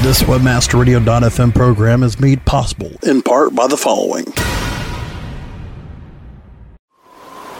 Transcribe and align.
This 0.00 0.22
WebmasterRadio.fm 0.22 1.52
program 1.52 2.04
is 2.04 2.20
made 2.20 2.44
possible 2.44 2.92
in 3.02 3.20
part 3.20 3.52
by 3.52 3.66
the 3.66 3.76
following. 3.76 4.26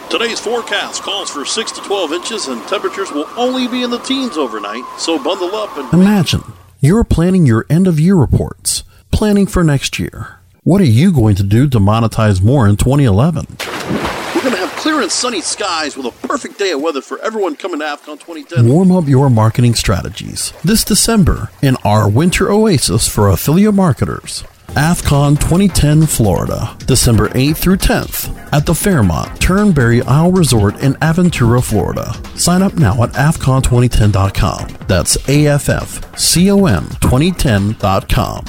Today's 0.09 0.39
forecast 0.39 1.03
calls 1.03 1.29
for 1.29 1.43
6 1.43 1.71
to 1.73 1.81
12 1.81 2.13
inches 2.13 2.47
and 2.47 2.65
temperatures 2.65 3.11
will 3.11 3.27
only 3.35 3.67
be 3.67 3.83
in 3.83 3.89
the 3.89 3.99
teens 3.99 4.37
overnight, 4.37 4.85
so 4.97 5.21
bundle 5.21 5.53
up 5.53 5.75
and. 5.77 5.91
Imagine 5.93 6.41
you're 6.79 7.03
planning 7.03 7.45
your 7.45 7.65
end 7.69 7.87
of 7.87 7.99
year 7.99 8.15
reports, 8.15 8.85
planning 9.11 9.45
for 9.45 9.61
next 9.61 9.99
year. 9.99 10.39
What 10.63 10.79
are 10.79 10.85
you 10.85 11.11
going 11.11 11.35
to 11.35 11.43
do 11.43 11.67
to 11.67 11.77
monetize 11.77 12.41
more 12.41 12.69
in 12.69 12.77
2011? 12.77 13.47
We're 13.59 14.41
going 14.41 14.53
to 14.53 14.59
have 14.59 14.68
clear 14.79 15.01
and 15.01 15.11
sunny 15.11 15.41
skies 15.41 15.97
with 15.97 16.05
a 16.05 16.27
perfect 16.27 16.57
day 16.57 16.71
of 16.71 16.81
weather 16.81 17.01
for 17.01 17.19
everyone 17.19 17.53
coming 17.53 17.79
to 17.79 17.85
AffCon 17.85 18.17
2010. 18.17 18.65
Warm 18.65 18.93
up 18.93 19.07
your 19.09 19.29
marketing 19.29 19.75
strategies 19.75 20.53
this 20.63 20.85
December 20.85 21.49
in 21.61 21.75
our 21.83 22.09
winter 22.09 22.49
oasis 22.49 23.05
for 23.05 23.27
affiliate 23.27 23.73
marketers. 23.75 24.45
AffCon 24.69 25.37
2010 25.39 26.05
Florida, 26.05 26.77
December 26.85 27.27
8th 27.29 27.57
through 27.57 27.75
10th 27.77 28.53
at 28.53 28.65
the 28.65 28.73
Fairmont 28.73 29.41
Turnberry 29.41 30.01
Isle 30.03 30.31
Resort 30.31 30.79
in 30.79 30.93
Aventura, 30.95 31.61
Florida. 31.61 32.13
Sign 32.37 32.61
up 32.61 32.75
now 32.75 33.03
at 33.03 33.09
AffCon2010.com. 33.13 34.77
That's 34.87 35.17
A-F-F-C-O-M 35.27 36.83
2010.com. 36.85 38.45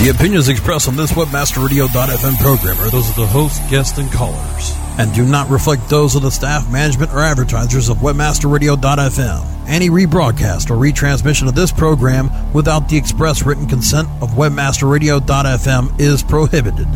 The 0.00 0.08
opinions 0.08 0.48
expressed 0.48 0.88
on 0.88 0.96
this 0.96 1.12
WebmasterRadio.fm 1.12 2.38
program 2.38 2.78
are 2.78 2.88
those 2.88 3.10
of 3.10 3.16
the 3.16 3.26
host, 3.26 3.60
guests, 3.68 3.98
and 3.98 4.10
callers, 4.10 4.72
and 4.98 5.12
do 5.12 5.26
not 5.26 5.50
reflect 5.50 5.90
those 5.90 6.14
of 6.14 6.22
the 6.22 6.30
staff, 6.30 6.72
management, 6.72 7.12
or 7.12 7.18
advertisers 7.18 7.90
of 7.90 7.98
WebmasterRadio.fm. 7.98 9.68
Any 9.68 9.90
rebroadcast 9.90 10.70
or 10.70 10.78
retransmission 10.78 11.48
of 11.48 11.54
this 11.54 11.70
program 11.70 12.30
without 12.54 12.88
the 12.88 12.96
express 12.96 13.44
written 13.44 13.66
consent 13.66 14.08
of 14.22 14.30
WebmasterRadio.fm 14.30 16.00
is 16.00 16.22
prohibited. 16.22 16.88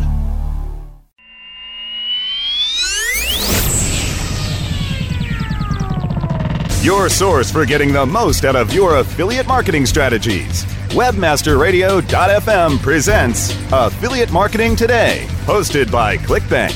Your 6.83 7.07
source 7.09 7.51
for 7.51 7.67
getting 7.67 7.93
the 7.93 8.03
most 8.03 8.45
out 8.45 8.55
of 8.55 8.73
your 8.73 8.97
affiliate 8.97 9.45
marketing 9.45 9.85
strategies. 9.85 10.65
WebmasterRadio.fm 10.95 12.79
presents 12.79 13.53
Affiliate 13.73 14.31
Marketing 14.31 14.77
Today, 14.77 15.25
hosted 15.41 15.91
by 15.91 16.15
ClickBank. 16.15 16.73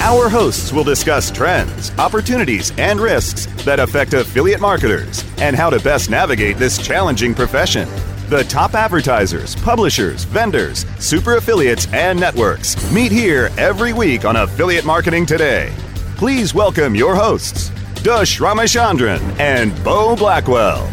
Our 0.00 0.28
hosts 0.28 0.72
will 0.72 0.82
discuss 0.82 1.30
trends, 1.30 1.96
opportunities, 1.96 2.72
and 2.76 2.98
risks 2.98 3.46
that 3.62 3.78
affect 3.78 4.14
affiliate 4.14 4.60
marketers 4.60 5.24
and 5.38 5.54
how 5.54 5.70
to 5.70 5.78
best 5.78 6.10
navigate 6.10 6.56
this 6.56 6.76
challenging 6.76 7.36
profession. 7.36 7.88
The 8.28 8.42
top 8.48 8.74
advertisers, 8.74 9.54
publishers, 9.54 10.24
vendors, 10.24 10.84
super 10.98 11.36
affiliates, 11.36 11.86
and 11.92 12.18
networks 12.18 12.74
meet 12.92 13.12
here 13.12 13.50
every 13.58 13.92
week 13.92 14.24
on 14.24 14.34
Affiliate 14.34 14.84
Marketing 14.84 15.24
Today. 15.24 15.72
Please 16.16 16.52
welcome 16.52 16.96
your 16.96 17.14
hosts, 17.14 17.70
Dush 18.08 18.40
Ramachandran, 18.40 19.20
and 19.38 19.84
Bo 19.84 20.16
Blackwell. 20.16 20.86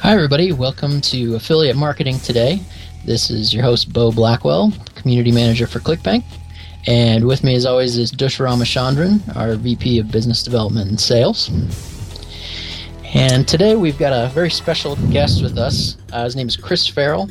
Hi, 0.00 0.14
everybody. 0.14 0.52
Welcome 0.52 1.02
to 1.02 1.34
Affiliate 1.34 1.76
Marketing 1.76 2.18
Today. 2.20 2.62
This 3.04 3.28
is 3.28 3.52
your 3.52 3.62
host, 3.62 3.92
Bo 3.92 4.10
Blackwell, 4.10 4.72
Community 4.94 5.32
Manager 5.32 5.66
for 5.66 5.80
ClickBank. 5.80 6.24
And 6.86 7.26
with 7.26 7.44
me, 7.44 7.54
as 7.54 7.66
always, 7.66 7.98
is 7.98 8.10
Dush 8.10 8.38
Ramachandran, 8.38 9.36
our 9.36 9.54
VP 9.56 9.98
of 9.98 10.10
Business 10.10 10.42
Development 10.42 10.88
and 10.88 10.98
Sales. 10.98 11.50
And 13.12 13.46
today 13.46 13.76
we've 13.76 13.98
got 13.98 14.14
a 14.14 14.30
very 14.30 14.50
special 14.50 14.96
guest 15.12 15.42
with 15.42 15.58
us. 15.58 15.98
Uh, 16.10 16.24
his 16.24 16.36
name 16.36 16.48
is 16.48 16.56
Chris 16.56 16.86
Farrell. 16.86 17.28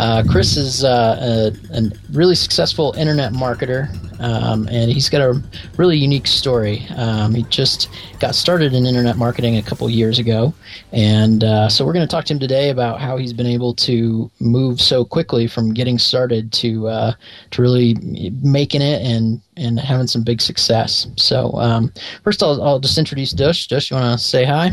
Uh, 0.00 0.22
Chris 0.30 0.56
is 0.56 0.82
uh, 0.82 1.52
a, 1.74 1.76
a, 1.76 1.82
really 2.12 2.34
successful 2.34 2.94
internet 2.96 3.34
marketer, 3.34 3.90
um, 4.18 4.66
and 4.68 4.90
he's 4.90 5.10
got 5.10 5.20
a 5.20 5.42
really 5.76 5.98
unique 5.98 6.26
story. 6.26 6.86
Um, 6.96 7.34
he 7.34 7.42
just 7.50 7.90
got 8.18 8.34
started 8.34 8.72
in 8.72 8.86
internet 8.86 9.18
marketing 9.18 9.58
a 9.58 9.62
couple 9.62 9.90
years 9.90 10.18
ago, 10.18 10.54
and 10.92 11.44
uh, 11.44 11.68
so 11.68 11.84
we're 11.84 11.92
going 11.92 12.08
to 12.08 12.10
talk 12.10 12.24
to 12.24 12.32
him 12.32 12.40
today 12.40 12.70
about 12.70 12.98
how 12.98 13.18
he's 13.18 13.34
been 13.34 13.46
able 13.46 13.74
to 13.74 14.30
move 14.40 14.80
so 14.80 15.04
quickly 15.04 15.46
from 15.46 15.74
getting 15.74 15.98
started 15.98 16.50
to 16.52 16.88
uh, 16.88 17.12
to 17.50 17.60
really 17.60 17.94
making 18.40 18.80
it 18.80 19.02
and 19.02 19.38
and 19.58 19.78
having 19.78 20.06
some 20.06 20.24
big 20.24 20.40
success. 20.40 21.08
So 21.16 21.52
um, 21.56 21.92
first, 22.24 22.42
I'll, 22.42 22.62
I'll 22.62 22.80
just 22.80 22.96
introduce 22.96 23.32
Dush. 23.32 23.68
Dush, 23.68 23.90
you 23.90 23.98
want 23.98 24.18
to 24.18 24.24
say 24.24 24.46
hi? 24.46 24.70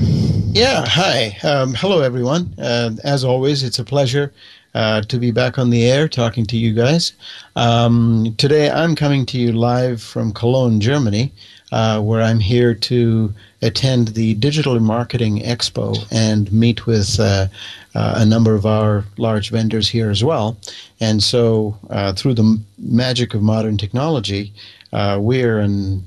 Yeah, 0.54 0.86
hi. 0.88 1.38
Um, 1.44 1.74
hello, 1.74 2.00
everyone. 2.00 2.56
Uh, 2.58 2.92
as 3.04 3.26
always, 3.26 3.64
it's 3.64 3.80
a 3.80 3.84
pleasure 3.84 4.32
uh, 4.78 5.02
to 5.02 5.18
be 5.18 5.32
back 5.32 5.58
on 5.58 5.72
the 5.72 5.90
air 5.90 6.08
talking 6.08 6.46
to 6.46 6.56
you 6.56 6.72
guys. 6.72 7.14
Um, 7.56 8.36
today 8.38 8.70
I'm 8.70 8.96
coming 8.96 9.26
to 9.26 9.40
you 9.40 9.52
live 9.52 10.04
from 10.04 10.32
Cologne, 10.32 10.80
Germany, 10.80 11.32
uh, 11.72 12.00
where 12.00 12.22
I'm 12.22 12.40
here 12.40 12.76
to 12.76 13.34
attend 13.64 14.10
the 14.10 14.36
Digital 14.36 14.80
Marketing 14.80 15.40
Expo 15.40 15.98
and 16.12 16.52
meet 16.54 16.86
with 16.86 17.20
uh, 17.20 17.48
uh 17.96 18.14
a 18.18 18.26
number 18.26 18.54
of 18.54 18.68
our 18.68 19.04
large 19.18 19.50
vendors 19.50 19.90
here 19.90 20.12
as 20.12 20.24
well. 20.24 20.56
And 21.00 21.24
so, 21.24 21.76
uh, 21.90 22.14
through 22.14 22.36
the 22.36 22.62
magic 22.78 23.34
of 23.34 23.42
modern 23.42 23.78
technology, 23.78 24.54
we're 24.92 25.60
in 25.60 26.04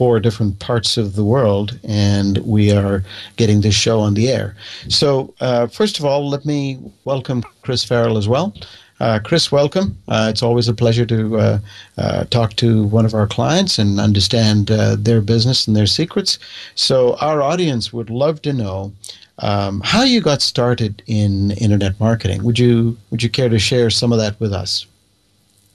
four 0.00 0.18
different 0.18 0.58
parts 0.60 0.96
of 0.96 1.14
the 1.14 1.22
world, 1.22 1.78
and 1.84 2.38
we 2.38 2.72
are 2.72 3.04
getting 3.36 3.60
this 3.60 3.74
show 3.74 4.00
on 4.00 4.14
the 4.14 4.30
air. 4.30 4.56
So, 4.88 5.34
uh, 5.42 5.66
first 5.66 5.98
of 5.98 6.06
all, 6.06 6.26
let 6.26 6.46
me 6.46 6.78
welcome 7.04 7.44
Chris 7.60 7.84
Farrell 7.84 8.16
as 8.16 8.26
well. 8.26 8.54
Uh, 8.98 9.18
Chris, 9.22 9.52
welcome. 9.52 9.98
Uh, 10.08 10.28
it's 10.30 10.42
always 10.42 10.68
a 10.68 10.72
pleasure 10.72 11.04
to 11.04 11.38
uh, 11.38 11.58
uh 11.98 12.24
talk 12.36 12.56
to 12.56 12.84
one 12.84 13.04
of 13.04 13.12
our 13.12 13.26
clients 13.26 13.78
and 13.78 14.00
understand 14.00 14.70
uh, 14.70 14.96
their 14.98 15.20
business 15.20 15.66
and 15.66 15.76
their 15.76 15.90
secrets. 16.00 16.38
So, 16.76 17.16
our 17.20 17.42
audience 17.42 17.92
would 17.92 18.08
love 18.08 18.40
to 18.40 18.54
know 18.54 18.94
um, 19.40 19.82
how 19.84 20.04
you 20.04 20.22
got 20.22 20.40
started 20.40 21.02
in 21.08 21.50
internet 21.66 22.00
marketing. 22.00 22.42
Would 22.42 22.58
you 22.58 22.96
Would 23.10 23.22
you 23.22 23.28
care 23.28 23.50
to 23.50 23.58
share 23.58 23.90
some 23.90 24.14
of 24.14 24.18
that 24.18 24.40
with 24.40 24.54
us? 24.54 24.86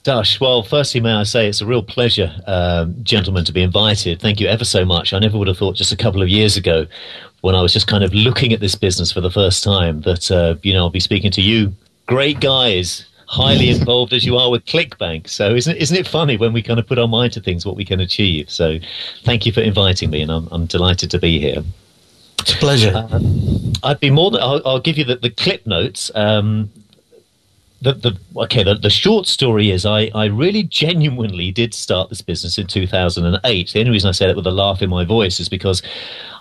Dush, 0.06 0.38
well, 0.38 0.62
firstly, 0.62 1.00
may 1.00 1.14
I 1.14 1.24
say 1.24 1.48
it's 1.48 1.60
a 1.60 1.66
real 1.66 1.82
pleasure, 1.82 2.32
um, 2.46 2.94
gentlemen, 3.02 3.44
to 3.44 3.52
be 3.52 3.60
invited. 3.60 4.20
Thank 4.20 4.38
you 4.38 4.46
ever 4.46 4.64
so 4.64 4.84
much. 4.84 5.12
I 5.12 5.18
never 5.18 5.36
would 5.36 5.48
have 5.48 5.58
thought 5.58 5.74
just 5.74 5.90
a 5.90 5.96
couple 5.96 6.22
of 6.22 6.28
years 6.28 6.56
ago, 6.56 6.86
when 7.40 7.56
I 7.56 7.60
was 7.60 7.72
just 7.72 7.88
kind 7.88 8.04
of 8.04 8.14
looking 8.14 8.52
at 8.52 8.60
this 8.60 8.76
business 8.76 9.10
for 9.10 9.20
the 9.20 9.32
first 9.32 9.64
time, 9.64 10.02
that 10.02 10.30
uh, 10.30 10.54
you 10.62 10.72
know 10.72 10.84
I'll 10.84 10.90
be 10.90 11.00
speaking 11.00 11.32
to 11.32 11.42
you, 11.42 11.74
great 12.06 12.38
guys, 12.38 13.04
highly 13.26 13.68
involved 13.68 14.12
as 14.12 14.24
you 14.24 14.36
are 14.36 14.48
with 14.48 14.64
ClickBank. 14.66 15.28
So 15.28 15.56
isn't 15.56 15.76
isn't 15.76 15.96
it 15.96 16.06
funny 16.06 16.36
when 16.36 16.52
we 16.52 16.62
kind 16.62 16.78
of 16.78 16.86
put 16.86 17.00
our 17.00 17.08
mind 17.08 17.32
to 17.32 17.40
things, 17.40 17.66
what 17.66 17.74
we 17.74 17.84
can 17.84 17.98
achieve? 17.98 18.48
So, 18.48 18.78
thank 19.24 19.44
you 19.44 19.50
for 19.50 19.60
inviting 19.60 20.10
me, 20.10 20.22
and 20.22 20.30
I'm 20.30 20.46
I'm 20.52 20.66
delighted 20.66 21.10
to 21.10 21.18
be 21.18 21.40
here. 21.40 21.64
It's 22.38 22.54
a 22.54 22.58
pleasure. 22.58 22.92
Uh, 22.94 23.18
I'd 23.82 23.98
be 23.98 24.10
more 24.10 24.30
than 24.30 24.40
I'll, 24.40 24.62
I'll 24.64 24.78
give 24.78 24.98
you 24.98 25.04
the, 25.04 25.16
the 25.16 25.30
Cliff 25.30 25.66
notes. 25.66 26.12
Um, 26.14 26.70
the, 27.82 27.92
the 27.92 28.18
okay 28.36 28.62
the, 28.62 28.74
the 28.74 28.90
short 28.90 29.26
story 29.26 29.70
is 29.70 29.84
I, 29.84 30.10
I 30.14 30.26
really 30.26 30.62
genuinely 30.62 31.50
did 31.50 31.74
start 31.74 32.08
this 32.08 32.22
business 32.22 32.58
in 32.58 32.66
2008 32.66 33.72
the 33.72 33.78
only 33.80 33.90
reason 33.90 34.08
i 34.08 34.12
say 34.12 34.26
that 34.26 34.36
with 34.36 34.46
a 34.46 34.50
laugh 34.50 34.82
in 34.82 34.90
my 34.90 35.04
voice 35.04 35.40
is 35.40 35.48
because 35.48 35.82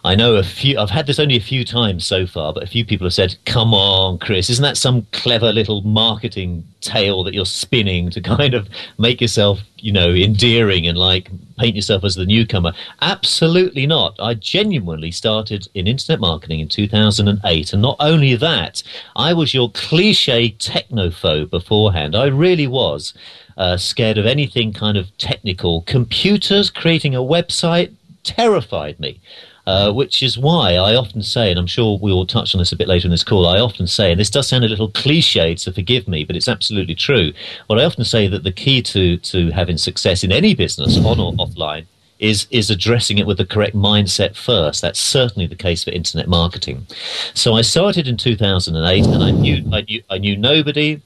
I 0.06 0.14
know 0.14 0.36
a 0.36 0.44
few, 0.44 0.78
I've 0.78 0.92
had 0.92 1.08
this 1.08 1.18
only 1.18 1.36
a 1.36 1.42
few 1.42 1.66
times 1.66 2.06
so 2.06 2.28
far, 2.28 2.54
but 2.54 2.62
a 2.62 2.68
few 2.68 2.86
people 2.86 3.08
have 3.08 3.14
said, 3.16 3.36
come 3.46 3.74
on, 3.74 4.20
Chris, 4.20 4.52
isn't 4.52 4.62
that 4.62 4.78
some 4.78 5.08
clever 5.12 5.52
little 5.52 5.82
marketing 5.82 6.64
tale 6.80 7.24
that 7.24 7.34
you're 7.34 7.44
spinning 7.44 8.12
to 8.12 8.22
kind 8.38 8.54
of 8.54 8.70
make 9.00 9.20
yourself, 9.20 9.62
you 9.78 9.92
know, 9.92 10.10
endearing 10.10 10.86
and 10.86 10.96
like 10.96 11.32
paint 11.58 11.76
yourself 11.76 12.04
as 12.04 12.14
the 12.14 12.26
newcomer? 12.28 12.72
Absolutely 13.02 13.88
not. 13.88 14.16
I 14.20 14.36
genuinely 14.36 15.10
started 15.10 15.68
in 15.74 15.88
internet 15.88 16.20
marketing 16.20 16.60
in 16.60 16.68
2008. 16.68 17.74
And 17.74 17.82
not 17.82 17.98
only 18.00 18.36
that, 18.36 18.84
I 19.16 19.34
was 19.34 19.56
your 19.56 19.72
cliche 19.72 20.52
technophobe 20.52 21.50
beforehand. 21.50 22.16
I 22.16 22.28
really 22.28 22.68
was. 22.68 23.16
Uh, 23.58 23.78
scared 23.78 24.20
of 24.20 24.28
anything 24.28 24.72
kind 24.72 24.98
of 24.98 25.18
technical. 25.18 25.82
Computers 25.84 26.70
creating 26.70 27.16
a 27.16 27.20
website 27.20 27.92
terrified 28.24 29.00
me. 29.00 29.20
Uh, 29.68 29.92
which 29.92 30.22
is 30.22 30.38
why 30.38 30.76
I 30.76 30.94
often 30.94 31.24
say, 31.24 31.50
and 31.50 31.58
I'm 31.58 31.66
sure 31.66 31.98
we 31.98 32.14
will 32.14 32.28
touch 32.28 32.54
on 32.54 32.60
this 32.60 32.72
a 32.72 32.76
bit 32.76 32.88
later 32.88 33.08
in 33.08 33.12
this 33.12 33.24
call, 33.24 33.48
I 33.48 33.60
often 33.60 33.88
say, 33.88 34.12
and 34.12 34.20
this 34.20 34.30
does 34.30 34.48
sound 34.48 34.64
a 34.64 34.68
little 34.68 34.92
cliched, 34.92 35.60
so 35.60 35.72
forgive 35.72 36.08
me, 36.08 36.24
but 36.24 36.36
it's 36.36 36.48
absolutely 36.48 36.94
true. 36.94 37.34
But 37.68 37.80
I 37.80 37.86
often 37.86 38.06
say 38.06 38.28
that 38.28 38.44
the 38.44 38.52
key 38.52 38.84
to, 38.84 39.18
to 39.18 39.50
having 39.50 39.80
success 39.80 40.24
in 40.24 40.32
any 40.32 40.54
business, 40.54 41.04
on 41.04 41.20
or 41.20 41.34
offline, 41.34 41.88
is 42.20 42.48
is 42.50 42.70
addressing 42.70 43.18
it 43.18 43.28
with 43.28 43.38
the 43.38 43.46
correct 43.46 43.76
mindset 43.76 44.36
first. 44.36 44.82
That's 44.82 45.00
certainly 45.00 45.48
the 45.48 45.56
case 45.56 45.84
for 45.84 45.92
internet 45.92 46.28
marketing. 46.28 46.88
So 47.34 47.56
I 47.56 47.62
started 47.62 48.08
in 48.08 48.18
2008, 48.18 49.06
and 49.06 49.24
I 49.24 49.32
knew 49.32 49.64
I 49.74 49.82
knew 49.82 50.04
I 50.10 50.18
knew 50.18 50.38
nobody. 50.38 51.02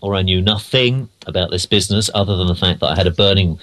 Or 0.00 0.14
I 0.14 0.22
knew 0.22 0.40
nothing 0.40 1.08
about 1.26 1.50
this 1.50 1.66
business 1.66 2.08
other 2.14 2.36
than 2.36 2.46
the 2.46 2.54
fact 2.54 2.80
that 2.80 2.86
I 2.86 2.96
had 2.96 3.06
a 3.06 3.10
burning 3.10 3.58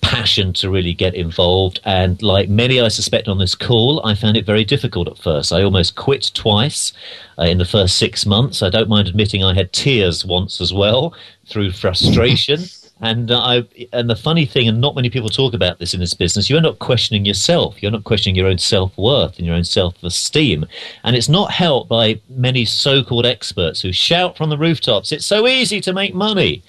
passion 0.00 0.52
to 0.54 0.70
really 0.70 0.94
get 0.94 1.14
involved. 1.14 1.80
And 1.84 2.20
like 2.22 2.48
many, 2.48 2.80
I 2.80 2.88
suspect, 2.88 3.28
on 3.28 3.38
this 3.38 3.54
call, 3.54 4.04
I 4.04 4.14
found 4.14 4.36
it 4.36 4.46
very 4.46 4.64
difficult 4.64 5.08
at 5.08 5.18
first. 5.18 5.52
I 5.52 5.62
almost 5.62 5.94
quit 5.94 6.30
twice 6.34 6.92
uh, 7.38 7.44
in 7.44 7.58
the 7.58 7.64
first 7.64 7.98
six 7.98 8.24
months. 8.24 8.62
I 8.62 8.70
don't 8.70 8.88
mind 8.88 9.08
admitting 9.08 9.44
I 9.44 9.54
had 9.54 9.72
tears 9.72 10.24
once 10.24 10.60
as 10.60 10.72
well 10.72 11.14
through 11.46 11.72
frustration. 11.72 12.60
And 13.02 13.32
uh, 13.32 13.40
I, 13.40 13.68
and 13.92 14.08
the 14.08 14.16
funny 14.16 14.46
thing, 14.46 14.68
and 14.68 14.80
not 14.80 14.94
many 14.94 15.10
people 15.10 15.28
talk 15.28 15.54
about 15.54 15.80
this 15.80 15.92
in 15.92 15.98
this 15.98 16.14
business, 16.14 16.48
you 16.48 16.56
end 16.56 16.66
up 16.66 16.78
questioning 16.78 17.24
yourself. 17.24 17.82
You're 17.82 17.90
not 17.90 18.04
questioning 18.04 18.36
your 18.36 18.46
own 18.46 18.58
self 18.58 18.96
worth 18.96 19.38
and 19.38 19.46
your 19.46 19.56
own 19.56 19.64
self 19.64 20.00
esteem. 20.04 20.64
And 21.02 21.16
it's 21.16 21.28
not 21.28 21.50
helped 21.50 21.88
by 21.88 22.20
many 22.28 22.64
so 22.64 23.02
called 23.02 23.26
experts 23.26 23.82
who 23.82 23.92
shout 23.92 24.36
from 24.36 24.50
the 24.50 24.56
rooftops, 24.56 25.10
it's 25.10 25.26
so 25.26 25.48
easy 25.48 25.80
to 25.80 25.92
make 25.92 26.14
money. 26.14 26.62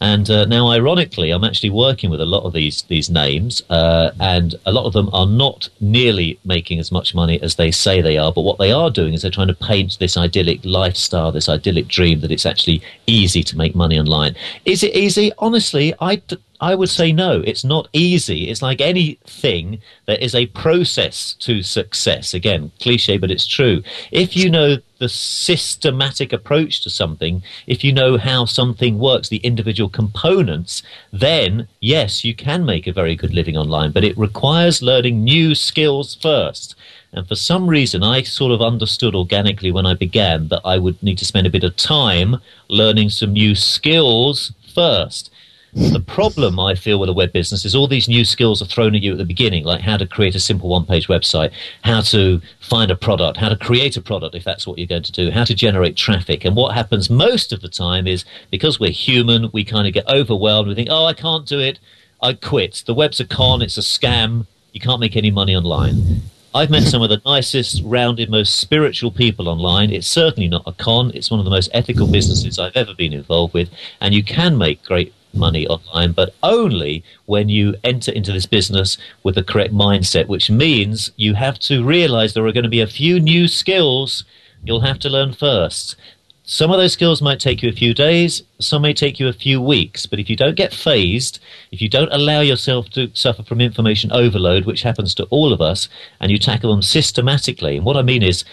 And 0.00 0.30
uh, 0.30 0.46
now, 0.46 0.68
ironically, 0.68 1.30
I'm 1.30 1.44
actually 1.44 1.68
working 1.70 2.08
with 2.08 2.22
a 2.22 2.26
lot 2.26 2.44
of 2.44 2.54
these 2.54 2.82
these 2.82 3.10
names, 3.10 3.62
uh, 3.68 4.12
and 4.18 4.54
a 4.64 4.72
lot 4.72 4.86
of 4.86 4.94
them 4.94 5.10
are 5.12 5.26
not 5.26 5.68
nearly 5.80 6.38
making 6.44 6.78
as 6.78 6.90
much 6.90 7.14
money 7.14 7.40
as 7.42 7.56
they 7.56 7.70
say 7.70 8.00
they 8.00 8.16
are. 8.16 8.32
But 8.32 8.42
what 8.42 8.58
they 8.58 8.72
are 8.72 8.90
doing 8.90 9.12
is 9.12 9.22
they're 9.22 9.30
trying 9.30 9.48
to 9.48 9.54
paint 9.54 9.98
this 9.98 10.16
idyllic 10.16 10.60
lifestyle, 10.64 11.32
this 11.32 11.50
idyllic 11.50 11.86
dream 11.88 12.20
that 12.20 12.30
it's 12.30 12.46
actually 12.46 12.82
easy 13.06 13.42
to 13.44 13.58
make 13.58 13.74
money 13.74 13.98
online. 13.98 14.36
Is 14.64 14.82
it 14.82 14.96
easy? 14.96 15.32
Honestly, 15.38 15.92
I, 16.00 16.22
I 16.60 16.74
would 16.74 16.88
say 16.88 17.12
no, 17.12 17.42
it's 17.46 17.64
not 17.64 17.88
easy. 17.92 18.48
It's 18.48 18.62
like 18.62 18.80
anything, 18.80 19.82
there 20.06 20.18
is 20.18 20.34
a 20.34 20.46
process 20.46 21.34
to 21.40 21.62
success. 21.62 22.32
Again, 22.32 22.72
cliche, 22.80 23.18
but 23.18 23.30
it's 23.30 23.46
true. 23.46 23.82
If 24.12 24.34
you 24.34 24.48
know 24.48 24.78
the 25.00 25.08
systematic 25.08 26.32
approach 26.32 26.82
to 26.82 26.90
something, 26.90 27.42
if 27.66 27.82
you 27.82 27.92
know 27.92 28.18
how 28.18 28.44
something 28.44 28.98
works, 28.98 29.28
the 29.28 29.38
individual 29.38 29.88
components, 29.88 30.82
then 31.12 31.66
yes, 31.80 32.24
you 32.24 32.34
can 32.34 32.64
make 32.64 32.86
a 32.86 32.92
very 32.92 33.16
good 33.16 33.34
living 33.34 33.56
online, 33.56 33.90
but 33.90 34.04
it 34.04 34.16
requires 34.16 34.82
learning 34.82 35.24
new 35.24 35.54
skills 35.54 36.14
first. 36.14 36.76
And 37.12 37.26
for 37.26 37.34
some 37.34 37.68
reason, 37.68 38.02
I 38.02 38.22
sort 38.22 38.52
of 38.52 38.62
understood 38.62 39.14
organically 39.14 39.72
when 39.72 39.86
I 39.86 39.94
began 39.94 40.48
that 40.48 40.60
I 40.64 40.78
would 40.78 41.02
need 41.02 41.18
to 41.18 41.24
spend 41.24 41.46
a 41.46 41.50
bit 41.50 41.64
of 41.64 41.76
time 41.76 42.36
learning 42.68 43.08
some 43.10 43.32
new 43.32 43.54
skills 43.54 44.52
first. 44.72 45.29
The 45.72 46.00
problem 46.00 46.58
I 46.58 46.74
feel 46.74 46.98
with 46.98 47.08
a 47.08 47.12
web 47.12 47.32
business 47.32 47.64
is 47.64 47.76
all 47.76 47.86
these 47.86 48.08
new 48.08 48.24
skills 48.24 48.60
are 48.60 48.66
thrown 48.66 48.96
at 48.96 49.02
you 49.02 49.12
at 49.12 49.18
the 49.18 49.24
beginning, 49.24 49.64
like 49.64 49.80
how 49.80 49.96
to 49.96 50.06
create 50.06 50.34
a 50.34 50.40
simple 50.40 50.68
one 50.68 50.84
page 50.84 51.06
website, 51.06 51.52
how 51.82 52.00
to 52.00 52.40
find 52.58 52.90
a 52.90 52.96
product, 52.96 53.38
how 53.38 53.48
to 53.48 53.56
create 53.56 53.96
a 53.96 54.00
product 54.02 54.34
if 54.34 54.42
that's 54.42 54.66
what 54.66 54.78
you're 54.78 54.88
going 54.88 55.04
to 55.04 55.12
do, 55.12 55.30
how 55.30 55.44
to 55.44 55.54
generate 55.54 55.96
traffic. 55.96 56.44
And 56.44 56.56
what 56.56 56.74
happens 56.74 57.08
most 57.08 57.52
of 57.52 57.60
the 57.60 57.68
time 57.68 58.08
is 58.08 58.24
because 58.50 58.80
we're 58.80 58.90
human, 58.90 59.48
we 59.52 59.64
kind 59.64 59.86
of 59.86 59.94
get 59.94 60.08
overwhelmed. 60.08 60.68
We 60.68 60.74
think, 60.74 60.88
oh, 60.90 61.04
I 61.04 61.12
can't 61.12 61.46
do 61.46 61.60
it. 61.60 61.78
I 62.20 62.32
quit. 62.32 62.82
The 62.86 62.94
web's 62.94 63.20
a 63.20 63.24
con, 63.24 63.62
it's 63.62 63.78
a 63.78 63.80
scam. 63.80 64.46
You 64.72 64.80
can't 64.80 65.00
make 65.00 65.16
any 65.16 65.30
money 65.30 65.54
online. 65.54 66.22
I've 66.52 66.70
met 66.70 66.82
some 66.82 67.00
of 67.00 67.10
the 67.10 67.22
nicest, 67.24 67.80
rounded, 67.84 68.28
most 68.28 68.58
spiritual 68.58 69.12
people 69.12 69.48
online. 69.48 69.92
It's 69.92 70.08
certainly 70.08 70.48
not 70.48 70.64
a 70.66 70.72
con. 70.72 71.12
It's 71.14 71.30
one 71.30 71.38
of 71.38 71.44
the 71.44 71.50
most 71.50 71.70
ethical 71.72 72.08
businesses 72.08 72.58
I've 72.58 72.76
ever 72.76 72.92
been 72.92 73.12
involved 73.12 73.54
with. 73.54 73.70
And 74.00 74.12
you 74.12 74.24
can 74.24 74.58
make 74.58 74.82
great 74.82 75.14
money 75.32 75.66
online, 75.66 76.12
but 76.12 76.34
only 76.42 77.04
when 77.26 77.48
you 77.48 77.74
enter 77.84 78.12
into 78.12 78.32
this 78.32 78.46
business 78.46 78.98
with 79.22 79.34
the 79.34 79.44
correct 79.44 79.72
mindset, 79.72 80.26
which 80.26 80.50
means 80.50 81.10
you 81.16 81.34
have 81.34 81.58
to 81.60 81.84
realize 81.84 82.34
there 82.34 82.46
are 82.46 82.52
going 82.52 82.64
to 82.64 82.70
be 82.70 82.80
a 82.80 82.86
few 82.86 83.20
new 83.20 83.48
skills 83.48 84.24
you'll 84.64 84.80
have 84.80 84.98
to 85.00 85.08
learn 85.08 85.32
first. 85.32 85.96
Some 86.44 86.72
of 86.72 86.78
those 86.78 86.92
skills 86.92 87.22
might 87.22 87.38
take 87.38 87.62
you 87.62 87.68
a 87.68 87.72
few 87.72 87.94
days, 87.94 88.42
some 88.58 88.82
may 88.82 88.92
take 88.92 89.20
you 89.20 89.28
a 89.28 89.32
few 89.32 89.62
weeks, 89.62 90.04
but 90.04 90.18
if 90.18 90.28
you 90.28 90.34
don't 90.34 90.56
get 90.56 90.74
phased, 90.74 91.38
if 91.70 91.80
you 91.80 91.88
don't 91.88 92.12
allow 92.12 92.40
yourself 92.40 92.90
to 92.90 93.08
suffer 93.14 93.44
from 93.44 93.60
information 93.60 94.10
overload, 94.10 94.64
which 94.64 94.82
happens 94.82 95.14
to 95.14 95.24
all 95.26 95.52
of 95.52 95.60
us, 95.60 95.88
and 96.18 96.32
you 96.32 96.38
tackle 96.38 96.72
them 96.72 96.82
systematically, 96.82 97.76
and 97.76 97.86
what 97.86 97.96
I 97.96 98.02
mean 98.02 98.24
is, 98.24 98.44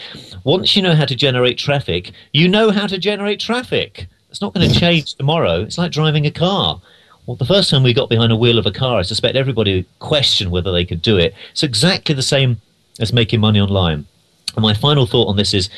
once 0.43 0.75
you 0.75 0.83
know 0.83 0.93
how 0.93 1.05
to 1.05 1.15
generate 1.15 1.57
traffic, 1.57 2.11
you 2.33 2.47
know 2.47 2.69
how 2.69 2.85
to 2.85 2.99
generate 2.99 3.39
traffic. 3.39 4.07
It's 4.29 4.41
not 4.41 4.53
going 4.53 4.69
to 4.69 4.79
change 4.79 5.15
tomorrow. 5.15 5.61
It's 5.61 5.77
like 5.77 5.91
driving 5.91 6.25
a 6.25 6.31
car. 6.31 6.81
Well, 7.25 7.35
the 7.35 7.45
first 7.45 7.69
time 7.69 7.83
we 7.83 7.93
got 7.93 8.09
behind 8.09 8.31
a 8.31 8.37
wheel 8.37 8.57
of 8.57 8.65
a 8.65 8.71
car, 8.71 8.99
I 8.99 9.01
suspect 9.01 9.35
everybody 9.35 9.85
questioned 9.99 10.51
whether 10.51 10.71
they 10.71 10.85
could 10.85 11.01
do 11.01 11.17
it. 11.17 11.33
It's 11.51 11.63
exactly 11.63 12.15
the 12.15 12.21
same 12.21 12.61
as 12.99 13.11
making 13.13 13.41
money 13.41 13.59
online. 13.59 14.05
And 14.55 14.63
my 14.63 14.73
final 14.73 15.05
thought 15.05 15.27
on 15.27 15.35
this 15.35 15.53
is 15.53 15.69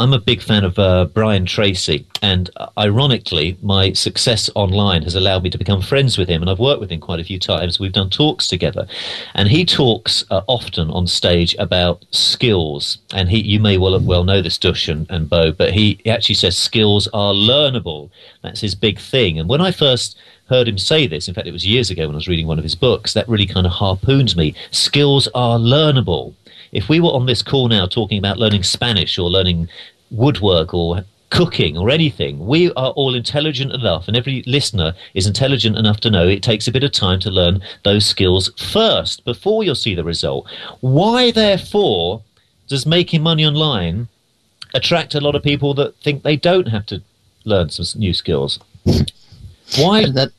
I'm 0.00 0.12
a 0.12 0.18
big 0.18 0.42
fan 0.42 0.64
of 0.64 0.76
uh, 0.76 1.04
Brian 1.04 1.46
Tracy, 1.46 2.04
and 2.20 2.50
uh, 2.56 2.66
ironically, 2.76 3.56
my 3.62 3.92
success 3.92 4.50
online 4.56 5.02
has 5.02 5.14
allowed 5.14 5.44
me 5.44 5.50
to 5.50 5.58
become 5.58 5.80
friends 5.80 6.18
with 6.18 6.28
him, 6.28 6.42
and 6.42 6.50
I've 6.50 6.58
worked 6.58 6.80
with 6.80 6.90
him 6.90 6.98
quite 6.98 7.20
a 7.20 7.24
few 7.24 7.38
times. 7.38 7.78
We've 7.78 7.92
done 7.92 8.10
talks 8.10 8.48
together, 8.48 8.88
and 9.34 9.48
he 9.48 9.64
talks 9.64 10.24
uh, 10.32 10.40
often 10.48 10.90
on 10.90 11.06
stage 11.06 11.54
about 11.60 12.04
skills. 12.10 12.98
And 13.12 13.28
he, 13.28 13.40
you 13.40 13.60
may 13.60 13.78
well 13.78 14.00
well 14.00 14.24
know 14.24 14.42
this, 14.42 14.58
Dush 14.58 14.88
and, 14.88 15.08
and 15.10 15.30
Bo, 15.30 15.52
but 15.52 15.72
he, 15.72 16.00
he 16.02 16.10
actually 16.10 16.34
says 16.34 16.58
skills 16.58 17.06
are 17.14 17.32
learnable. 17.32 18.10
That's 18.42 18.60
his 18.60 18.74
big 18.74 18.98
thing. 18.98 19.38
And 19.38 19.48
when 19.48 19.60
I 19.60 19.70
first 19.70 20.18
heard 20.48 20.66
him 20.66 20.76
say 20.76 21.06
this, 21.06 21.28
in 21.28 21.34
fact, 21.34 21.46
it 21.46 21.52
was 21.52 21.64
years 21.64 21.90
ago 21.90 22.06
when 22.06 22.16
I 22.16 22.18
was 22.18 22.28
reading 22.28 22.48
one 22.48 22.58
of 22.58 22.64
his 22.64 22.74
books, 22.74 23.14
that 23.14 23.28
really 23.28 23.46
kind 23.46 23.64
of 23.64 23.72
harpoons 23.72 24.34
me. 24.34 24.56
Skills 24.72 25.28
are 25.36 25.56
learnable 25.56 26.34
if 26.74 26.88
we 26.88 27.00
were 27.00 27.10
on 27.10 27.26
this 27.26 27.42
call 27.42 27.68
now 27.68 27.86
talking 27.86 28.18
about 28.18 28.38
learning 28.38 28.64
Spanish 28.64 29.18
or 29.18 29.30
learning 29.30 29.68
woodwork 30.10 30.74
or 30.74 31.04
cooking 31.30 31.78
or 31.78 31.88
anything, 31.88 32.46
we 32.46 32.70
are 32.72 32.90
all 32.90 33.14
intelligent 33.14 33.72
enough, 33.72 34.06
and 34.06 34.16
every 34.16 34.42
listener 34.46 34.92
is 35.14 35.26
intelligent 35.26 35.76
enough 35.78 36.00
to 36.00 36.10
know 36.10 36.28
it 36.28 36.42
takes 36.42 36.68
a 36.68 36.72
bit 36.72 36.84
of 36.84 36.92
time 36.92 37.20
to 37.20 37.30
learn 37.30 37.62
those 37.84 38.04
skills 38.04 38.50
first 38.72 39.24
before 39.24 39.64
you'll 39.64 39.74
see 39.74 39.94
the 39.94 40.04
result. 40.04 40.46
Why, 40.80 41.30
therefore, 41.30 42.22
does 42.68 42.86
making 42.86 43.22
money 43.22 43.46
online 43.46 44.08
attract 44.74 45.14
a 45.14 45.20
lot 45.20 45.34
of 45.34 45.42
people 45.42 45.74
that 45.74 45.96
think 45.96 46.22
they 46.22 46.36
don't 46.36 46.68
have 46.68 46.86
to 46.86 47.02
learn 47.44 47.70
some 47.70 48.00
new 48.00 48.14
skills? 48.14 48.58
Why? 49.78 50.08
that, 50.10 50.30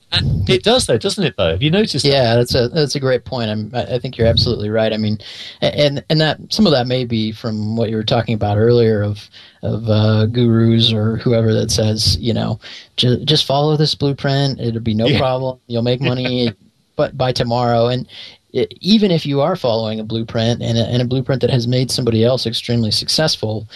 it 0.47 0.63
does, 0.63 0.85
though, 0.85 0.97
doesn't 0.97 1.23
it? 1.23 1.35
Though, 1.35 1.51
have 1.51 1.61
you 1.61 1.71
noticed? 1.71 2.05
Yeah, 2.05 2.35
that? 2.35 2.37
that's 2.37 2.55
a 2.55 2.69
that's 2.69 2.95
a 2.95 2.99
great 2.99 3.25
point. 3.25 3.49
I'm, 3.49 3.71
I 3.73 3.99
think 3.99 4.17
you're 4.17 4.27
absolutely 4.27 4.69
right. 4.69 4.93
I 4.93 4.97
mean, 4.97 5.17
and 5.61 6.03
and 6.09 6.21
that 6.21 6.39
some 6.49 6.65
of 6.65 6.71
that 6.71 6.87
may 6.87 7.05
be 7.05 7.31
from 7.31 7.75
what 7.75 7.89
you 7.89 7.95
were 7.95 8.03
talking 8.03 8.35
about 8.35 8.57
earlier 8.57 9.01
of 9.01 9.29
of 9.61 9.89
uh, 9.89 10.27
gurus 10.27 10.93
or 10.93 11.17
whoever 11.17 11.53
that 11.53 11.71
says, 11.71 12.17
you 12.17 12.33
know, 12.33 12.59
just 12.97 13.25
just 13.25 13.45
follow 13.45 13.75
this 13.75 13.95
blueprint. 13.95 14.59
It'll 14.59 14.79
be 14.79 14.93
no 14.93 15.07
yeah. 15.07 15.17
problem. 15.17 15.59
You'll 15.67 15.81
make 15.81 16.01
money, 16.01 16.53
but 16.95 17.17
by 17.17 17.31
tomorrow. 17.31 17.87
And 17.87 18.07
it, 18.53 18.73
even 18.79 19.11
if 19.11 19.25
you 19.25 19.41
are 19.41 19.55
following 19.55 19.99
a 19.99 20.03
blueprint 20.03 20.61
and 20.61 20.77
a, 20.77 20.85
and 20.85 21.01
a 21.01 21.05
blueprint 21.05 21.41
that 21.41 21.49
has 21.49 21.67
made 21.67 21.91
somebody 21.91 22.23
else 22.23 22.45
extremely 22.45 22.91
successful, 22.91 23.67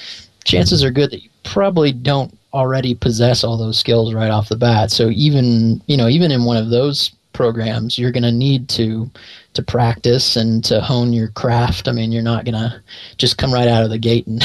chances 0.45 0.83
are 0.83 0.91
good 0.91 1.11
that 1.11 1.23
you 1.23 1.29
probably 1.43 1.91
don't 1.91 2.38
already 2.53 2.95
possess 2.95 3.43
all 3.43 3.57
those 3.57 3.77
skills 3.77 4.13
right 4.13 4.31
off 4.31 4.49
the 4.49 4.55
bat. 4.55 4.91
So 4.91 5.09
even 5.09 5.81
you 5.87 5.97
know 5.97 6.07
even 6.07 6.31
in 6.31 6.45
one 6.45 6.57
of 6.57 6.69
those 6.69 7.11
programs, 7.33 7.97
you're 7.97 8.11
going 8.11 8.23
to 8.23 8.33
need 8.33 8.67
to 8.67 9.09
to 9.53 9.63
practice 9.63 10.35
and 10.35 10.61
to 10.63 10.81
hone 10.81 11.13
your 11.13 11.29
craft. 11.29 11.87
I 11.87 11.91
mean, 11.91 12.11
you're 12.11 12.21
not 12.21 12.43
going 12.43 12.55
to 12.55 12.81
just 13.17 13.37
come 13.37 13.53
right 13.53 13.67
out 13.67 13.83
of 13.83 13.89
the 13.89 13.97
gate 13.97 14.27
and 14.27 14.43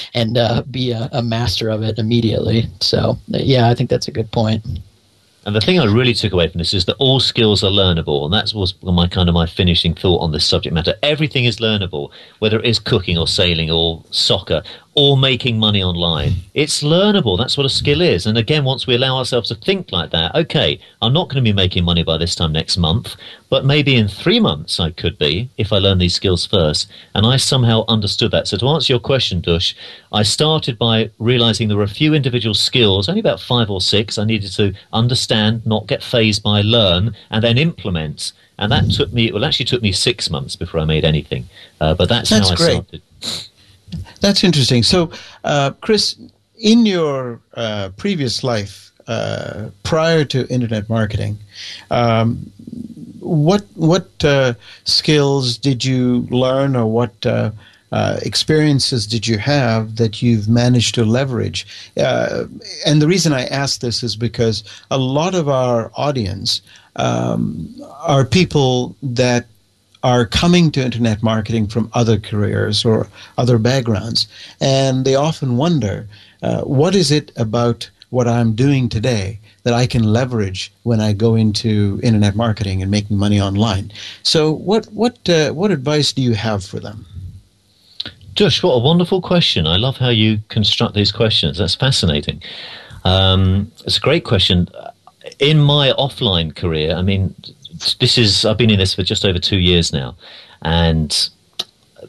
and 0.14 0.36
uh, 0.38 0.62
be 0.70 0.92
a, 0.92 1.08
a 1.12 1.22
master 1.22 1.70
of 1.70 1.82
it 1.82 1.98
immediately. 1.98 2.66
So 2.80 3.18
yeah, 3.28 3.70
I 3.70 3.74
think 3.74 3.90
that's 3.90 4.08
a 4.08 4.12
good 4.12 4.30
point. 4.32 4.64
And 5.46 5.54
the 5.54 5.60
thing 5.60 5.78
I 5.78 5.84
really 5.84 6.12
took 6.12 6.32
away 6.32 6.48
from 6.48 6.58
this 6.58 6.74
is 6.74 6.86
that 6.86 6.96
all 6.98 7.20
skills 7.20 7.62
are 7.62 7.70
learnable, 7.70 8.24
and 8.24 8.34
that 8.34 8.52
was 8.52 8.74
my 8.82 9.06
kind 9.06 9.28
of 9.28 9.34
my 9.34 9.46
finishing 9.46 9.94
thought 9.94 10.20
on 10.20 10.32
this 10.32 10.44
subject 10.44 10.74
matter. 10.74 10.94
Everything 11.04 11.44
is 11.44 11.58
learnable, 11.58 12.10
whether 12.40 12.58
it 12.58 12.66
is 12.66 12.80
cooking 12.80 13.16
or 13.16 13.28
sailing 13.28 13.70
or 13.70 14.02
soccer 14.10 14.62
or 14.96 15.18
making 15.18 15.58
money 15.58 15.82
online. 15.82 16.32
It's 16.54 16.82
learnable. 16.82 17.36
That's 17.36 17.58
what 17.58 17.66
a 17.66 17.68
skill 17.70 18.00
is. 18.00 18.24
And 18.24 18.38
again, 18.38 18.64
once 18.64 18.86
we 18.86 18.94
allow 18.94 19.18
ourselves 19.18 19.50
to 19.50 19.54
think 19.54 19.92
like 19.92 20.10
that, 20.10 20.34
okay, 20.34 20.80
I'm 21.02 21.12
not 21.12 21.28
going 21.28 21.44
to 21.44 21.48
be 21.48 21.52
making 21.52 21.84
money 21.84 22.02
by 22.02 22.16
this 22.16 22.34
time 22.34 22.52
next 22.52 22.78
month, 22.78 23.14
but 23.50 23.66
maybe 23.66 23.96
in 23.96 24.08
three 24.08 24.40
months 24.40 24.80
I 24.80 24.90
could 24.92 25.18
be 25.18 25.50
if 25.58 25.70
I 25.70 25.78
learn 25.78 25.98
these 25.98 26.14
skills 26.14 26.46
first. 26.46 26.90
And 27.14 27.26
I 27.26 27.36
somehow 27.36 27.84
understood 27.88 28.30
that. 28.30 28.48
So 28.48 28.56
to 28.56 28.68
answer 28.68 28.90
your 28.94 29.00
question, 29.00 29.42
Dush, 29.42 29.76
I 30.12 30.22
started 30.22 30.78
by 30.78 31.10
realizing 31.18 31.68
there 31.68 31.76
were 31.76 31.82
a 31.82 31.88
few 31.88 32.14
individual 32.14 32.54
skills, 32.54 33.06
only 33.06 33.20
about 33.20 33.40
five 33.40 33.68
or 33.68 33.82
six, 33.82 34.16
I 34.16 34.24
needed 34.24 34.52
to 34.52 34.72
understand, 34.94 35.66
not 35.66 35.86
get 35.88 36.02
phased 36.02 36.42
by, 36.42 36.62
learn, 36.62 37.14
and 37.30 37.44
then 37.44 37.58
implement. 37.58 38.32
And 38.58 38.72
that 38.72 38.90
took 38.90 39.12
me, 39.12 39.30
well, 39.30 39.44
actually 39.44 39.66
took 39.66 39.82
me 39.82 39.92
six 39.92 40.30
months 40.30 40.56
before 40.56 40.80
I 40.80 40.86
made 40.86 41.04
anything. 41.04 41.46
Uh, 41.82 41.92
but 41.92 42.08
that's, 42.08 42.30
that's 42.30 42.48
how 42.48 42.54
I 42.54 42.56
great. 42.56 42.72
started. 42.72 43.02
That's 44.20 44.44
interesting. 44.44 44.82
So, 44.82 45.10
uh, 45.44 45.72
Chris, 45.80 46.16
in 46.58 46.86
your 46.86 47.40
uh, 47.54 47.90
previous 47.96 48.42
life, 48.42 48.90
uh, 49.08 49.70
prior 49.84 50.24
to 50.24 50.48
internet 50.48 50.88
marketing, 50.88 51.38
um, 51.90 52.50
what 53.20 53.64
what 53.74 54.24
uh, 54.24 54.54
skills 54.84 55.56
did 55.56 55.84
you 55.84 56.26
learn, 56.30 56.74
or 56.74 56.86
what 56.86 57.24
uh, 57.24 57.50
uh, 57.92 58.18
experiences 58.22 59.06
did 59.06 59.26
you 59.28 59.38
have 59.38 59.96
that 59.96 60.22
you've 60.22 60.48
managed 60.48 60.94
to 60.96 61.04
leverage? 61.04 61.66
And 61.96 63.00
the 63.02 63.06
reason 63.06 63.32
I 63.32 63.44
ask 63.46 63.80
this 63.80 64.02
is 64.02 64.16
because 64.16 64.64
a 64.90 64.98
lot 64.98 65.34
of 65.34 65.48
our 65.48 65.90
audience 65.94 66.62
um, 66.96 67.74
are 68.00 68.24
people 68.24 68.96
that 69.02 69.46
are 70.06 70.24
coming 70.42 70.70
to 70.70 70.84
internet 70.84 71.20
marketing 71.22 71.66
from 71.66 71.90
other 71.92 72.16
careers 72.30 72.84
or 72.84 73.08
other 73.36 73.58
backgrounds, 73.58 74.28
and 74.60 75.04
they 75.04 75.16
often 75.16 75.56
wonder, 75.56 76.06
uh, 76.42 76.62
what 76.62 76.94
is 76.94 77.10
it 77.10 77.32
about 77.36 77.90
what 78.10 78.28
I'm 78.28 78.54
doing 78.54 78.88
today 78.88 79.40
that 79.64 79.74
I 79.74 79.86
can 79.86 80.04
leverage 80.04 80.72
when 80.84 81.00
I 81.00 81.12
go 81.12 81.34
into 81.34 81.98
internet 82.04 82.36
marketing 82.36 82.82
and 82.82 82.88
making 82.88 83.16
money 83.16 83.40
online. 83.40 83.90
So, 84.22 84.52
what 84.52 84.86
what 84.92 85.28
uh, 85.28 85.50
what 85.58 85.72
advice 85.72 86.12
do 86.12 86.22
you 86.22 86.34
have 86.34 86.64
for 86.64 86.78
them? 86.78 87.04
Dush, 88.34 88.62
what 88.62 88.74
a 88.74 88.78
wonderful 88.78 89.20
question! 89.20 89.66
I 89.66 89.76
love 89.76 89.96
how 89.96 90.10
you 90.10 90.38
construct 90.50 90.94
these 90.94 91.10
questions. 91.10 91.58
That's 91.58 91.74
fascinating. 91.74 92.40
Um, 93.02 93.72
it's 93.84 93.96
a 93.96 94.06
great 94.08 94.24
question. 94.24 94.68
In 95.40 95.58
my 95.58 95.92
offline 95.98 96.54
career, 96.54 96.94
I 96.94 97.02
mean, 97.02 97.34
this 97.98 98.18
is 98.18 98.44
I've 98.44 98.58
been 98.58 98.70
in 98.70 98.78
this 98.78 98.94
for 98.94 99.02
just 99.02 99.24
over 99.24 99.38
two 99.38 99.58
years 99.58 99.92
now, 99.92 100.16
and 100.62 101.30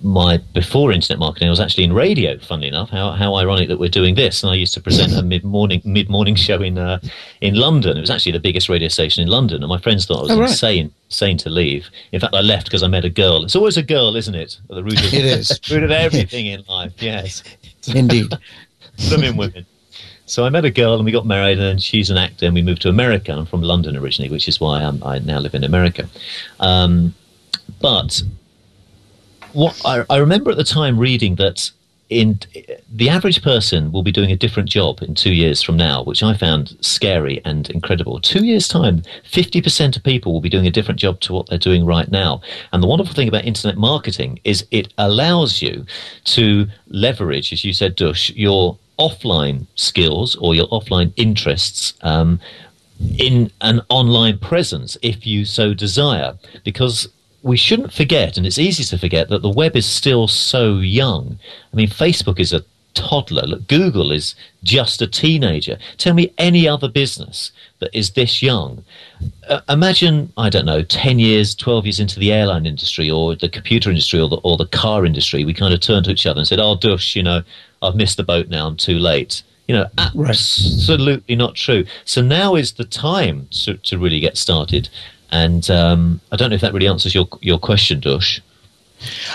my 0.02 0.38
before 0.54 0.92
internet 0.92 1.20
marketing, 1.20 1.48
I 1.48 1.52
was 1.52 1.60
actually 1.60 1.86
in 1.86 1.94
radio. 1.94 2.38
Funnily 2.40 2.68
enough, 2.68 2.90
how 2.90 3.12
how 3.12 3.36
ironic 3.36 3.68
that 3.70 3.80
we're 3.80 3.90
doing 3.90 4.16
this. 4.16 4.44
And 4.44 4.52
I 4.52 4.56
used 4.56 4.74
to 4.76 4.82
present 4.82 5.14
a 5.14 5.22
mid 5.34 5.44
morning 5.44 5.82
mid 5.86 6.10
morning 6.10 6.36
show 6.36 6.62
in 6.62 6.78
uh, 6.78 7.00
in 7.42 7.56
London. 7.56 7.98
It 7.98 8.02
was 8.02 8.10
actually 8.10 8.34
the 8.34 8.40
biggest 8.40 8.70
radio 8.70 8.88
station 8.88 9.24
in 9.24 9.30
London, 9.30 9.64
and 9.64 9.70
my 9.70 9.78
friends 9.78 10.06
thought 10.06 10.20
I 10.20 10.22
was 10.24 10.32
oh, 10.32 10.40
right. 10.40 10.50
insane 10.50 10.94
insane 11.10 11.38
to 11.38 11.50
leave. 11.50 11.90
In 12.12 12.20
fact, 12.20 12.36
I 12.36 12.42
left 12.42 12.66
because 12.66 12.84
I 12.84 12.88
met 12.88 13.06
a 13.06 13.10
girl. 13.10 13.44
It's 13.44 13.56
always 13.56 13.78
a 13.78 13.84
girl, 13.84 14.16
isn't 14.16 14.36
it? 14.36 14.60
At 14.70 14.76
The 14.76 14.84
root 14.84 15.00
of, 15.00 15.14
it 15.14 15.26
is 15.26 15.60
root 15.72 15.84
of 15.84 15.92
everything 15.92 16.48
in 16.48 16.64
life. 16.68 16.94
Yes, 17.00 17.44
indeed. 17.94 18.34
Women, 19.12 19.38
women. 19.38 19.66
So 20.28 20.46
I 20.46 20.50
met 20.50 20.66
a 20.66 20.70
girl 20.70 20.96
and 20.96 21.06
we 21.06 21.12
got 21.14 21.26
married, 21.26 21.58
and 21.58 21.82
she's 21.82 22.10
an 22.10 22.18
actor, 22.18 22.46
and 22.46 22.54
we 22.54 22.62
moved 22.62 22.82
to 22.84 22.90
America. 22.90 23.32
I'm 23.32 23.46
from 23.46 23.62
London 23.62 23.96
originally, 23.96 24.30
which 24.30 24.48
is 24.48 24.60
why 24.60 24.84
I'm, 24.84 25.02
i 25.02 25.20
now 25.20 25.40
live 25.40 25.56
in 25.56 25.64
America. 25.64 26.08
Um, 26.60 27.16
but 27.82 28.22
what 29.54 29.82
I, 29.86 30.06
I 30.10 30.18
remember 30.18 30.52
at 30.52 30.58
the 30.58 30.66
time 30.66 31.00
reading 31.00 31.36
that 31.36 31.72
in 32.10 32.40
the 32.90 33.10
average 33.10 33.42
person 33.42 33.92
will 33.92 34.04
be 34.04 34.12
doing 34.12 34.32
a 34.32 34.36
different 34.36 34.70
job 34.70 35.02
in 35.02 35.16
two 35.16 35.34
years 35.34 35.62
from 35.62 35.78
now, 35.78 36.04
which 36.04 36.24
I 36.24 36.36
found 36.36 36.78
scary 36.82 37.42
and 37.46 37.70
incredible. 37.70 38.20
Two 38.20 38.46
years' 38.46 38.68
time, 38.68 39.04
50% 39.32 39.96
of 39.96 40.04
people 40.04 40.34
will 40.34 40.42
be 40.42 40.50
doing 40.50 40.68
a 40.68 40.72
different 40.72 41.00
job 41.00 41.20
to 41.22 41.34
what 41.34 41.48
they're 41.48 41.58
doing 41.58 41.86
right 41.86 42.10
now. 42.10 42.42
And 42.72 42.84
the 42.84 42.88
wonderful 42.88 43.14
thing 43.14 43.28
about 43.28 43.46
internet 43.46 43.78
marketing 43.78 44.40
is 44.44 44.66
it 44.72 44.94
allows 44.98 45.62
you 45.62 45.86
to 46.26 46.68
leverage, 46.88 47.52
as 47.52 47.64
you 47.66 47.74
said, 47.74 47.96
Dush, 47.96 48.30
your 48.32 48.78
offline 49.00 49.66
skills 49.76 50.36
or 50.38 50.56
your 50.56 50.68
offline 50.68 51.12
interests 51.16 51.94
um, 52.02 52.40
in 53.18 53.52
an 53.62 53.82
online 53.90 54.38
presence 54.40 54.98
if 55.02 55.26
you 55.26 55.46
so 55.46 55.74
desire. 55.74 56.38
Because 56.64 57.08
we 57.44 57.58
shouldn't 57.58 57.94
forget, 57.94 58.38
and 58.38 58.46
it's 58.46 58.58
easy 58.58 58.84
to 58.84 58.98
forget, 58.98 59.30
that 59.30 59.42
the 59.42 59.50
web 59.50 59.76
is 59.76 59.86
still 59.86 60.28
so 60.28 60.78
young. 60.78 61.40
I 61.72 61.76
mean, 61.76 61.88
Facebook 61.88 62.40
is 62.40 62.54
a 62.54 62.64
toddler. 62.98 63.44
Look, 63.44 63.68
Google 63.68 64.12
is 64.12 64.36
just 64.64 65.02
a 65.02 65.08
teenager. 65.08 65.78
Tell 65.98 66.14
me 66.14 66.34
any 66.38 66.68
other 66.68 66.90
business 66.90 67.52
that 67.80 67.96
is 67.96 68.12
this 68.12 68.42
young. 68.42 68.84
Uh, 69.48 69.62
imagine, 69.70 70.34
I 70.36 70.50
don't 70.50 70.66
know, 70.66 70.82
10 70.82 71.20
years, 71.20 71.54
12 71.56 71.86
years 71.86 72.00
into 72.00 72.20
the 72.20 72.34
airline 72.34 72.66
industry 72.66 73.10
or 73.10 73.36
the 73.36 73.50
computer 73.50 73.90
industry 73.90 74.20
or 74.20 74.28
the, 74.28 74.38
or 74.38 74.58
the 74.58 74.66
car 74.66 75.06
industry. 75.06 75.46
We 75.46 75.54
kind 75.54 75.74
of 75.74 75.80
turned 75.80 76.06
to 76.06 76.12
each 76.12 76.26
other 76.26 76.40
and 76.40 76.48
said, 76.48 76.60
oh, 76.60 76.76
Dush, 76.76 77.16
you 77.16 77.24
know, 77.24 77.44
I've 77.82 77.96
missed 77.96 78.18
the 78.18 78.24
boat 78.24 78.50
now. 78.50 78.68
I'm 78.68 78.78
too 78.78 78.98
late. 78.98 79.44
You 79.68 79.76
know, 79.76 79.86
absolutely 79.98 81.36
right. 81.36 81.38
not 81.38 81.56
true. 81.56 81.86
So 82.06 82.22
now 82.22 82.56
is 82.56 82.74
the 82.74 82.86
time 82.86 83.48
to, 83.64 83.76
to 83.76 83.98
really 83.98 84.20
get 84.20 84.38
started. 84.38 84.88
And 85.32 85.70
um, 85.70 86.22
I 86.32 86.38
don't 86.38 86.50
know 86.50 86.56
if 86.56 86.62
that 86.62 86.74
really 86.74 86.88
answers 86.88 87.14
your 87.14 87.28
your 87.42 87.60
question, 87.60 88.00
Dush. 88.00 88.42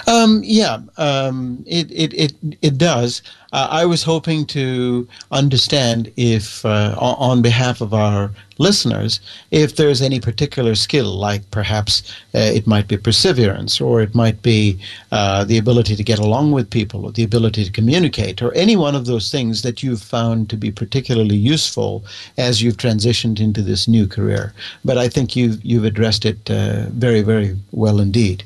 Um, 0.07 0.41
yeah, 0.45 0.79
um, 0.97 1.63
it, 1.67 1.91
it, 1.91 2.15
it, 2.15 2.33
it 2.63 2.79
does. 2.79 3.23
Uh, 3.53 3.69
I 3.71 3.85
was 3.85 4.03
hoping 4.03 4.47
to 4.47 5.07
understand 5.31 6.13
if, 6.17 6.65
uh, 6.65 6.95
on 6.99 7.43
behalf 7.43 7.81
of 7.81 7.93
our 7.93 8.31
listeners 8.59 9.21
if 9.51 9.77
there's 9.77 10.01
any 10.03 10.21
particular 10.21 10.75
skill, 10.75 11.13
like 11.17 11.49
perhaps 11.51 12.03
uh, 12.35 12.39
it 12.39 12.67
might 12.67 12.89
be 12.89 12.97
perseverance, 12.97 13.81
or 13.81 14.01
it 14.01 14.15
might 14.15 14.43
be 14.43 14.79
uh, 15.11 15.45
the 15.45 15.59
ability 15.59 15.97
to 15.97 16.03
get 16.03 16.19
along 16.19 16.53
with 16.53 16.71
people, 16.71 17.05
or 17.05 17.13
the 17.13 17.25
ability 17.25 17.65
to 17.65 17.71
communicate, 17.71 18.43
or 18.43 18.55
any 18.55 18.77
one 18.77 18.95
of 18.95 19.07
those 19.07 19.31
things 19.31 19.63
that 19.63 19.83
you've 19.83 20.03
found 20.03 20.49
to 20.51 20.57
be 20.57 20.71
particularly 20.71 21.37
useful 21.37 22.05
as 22.39 22.63
you've 22.63 22.77
transitioned 22.77 23.41
into 23.41 23.63
this 23.63 23.89
new 23.89 24.07
career. 24.07 24.53
But 24.85 24.99
I 24.99 25.09
think 25.09 25.37
you've 25.37 25.63
you've 25.65 25.85
addressed 25.85 26.25
it 26.25 26.51
uh, 26.51 26.87
very 26.91 27.23
very 27.23 27.57
well 27.73 28.01
indeed. 28.01 28.45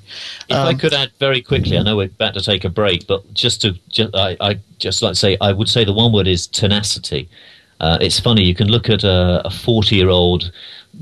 If 0.49 0.57
um, 0.57 0.69
I 0.69 0.75
could 0.75 0.95
add 0.95 1.11
very 1.19 1.43
quickly, 1.43 1.79
I 1.79 1.83
know 1.83 1.97
we're 1.97 2.05
about 2.05 2.35
to 2.35 2.41
take 2.41 2.65
a 2.65 2.71
break, 2.71 3.07
but 3.07 3.23
just 3.35 3.61
to 3.63 3.75
just, 3.91 4.15
I, 4.15 4.37
I 4.41 4.59
just 4.79 4.96
like 5.03 5.13
to 5.13 5.19
say, 5.19 5.37
I 5.41 5.53
would 5.53 5.69
say 5.69 5.85
the 5.85 5.93
one 5.93 6.13
word 6.13 6.27
is 6.27 6.47
tenacity. 6.47 7.29
Uh, 7.81 7.99
it's 8.01 8.19
funny, 8.19 8.43
you 8.43 8.55
can 8.55 8.69
look 8.69 8.89
at 8.89 9.05
a 9.05 9.51
40 9.51 9.97
year 9.97 10.09
old 10.09 10.51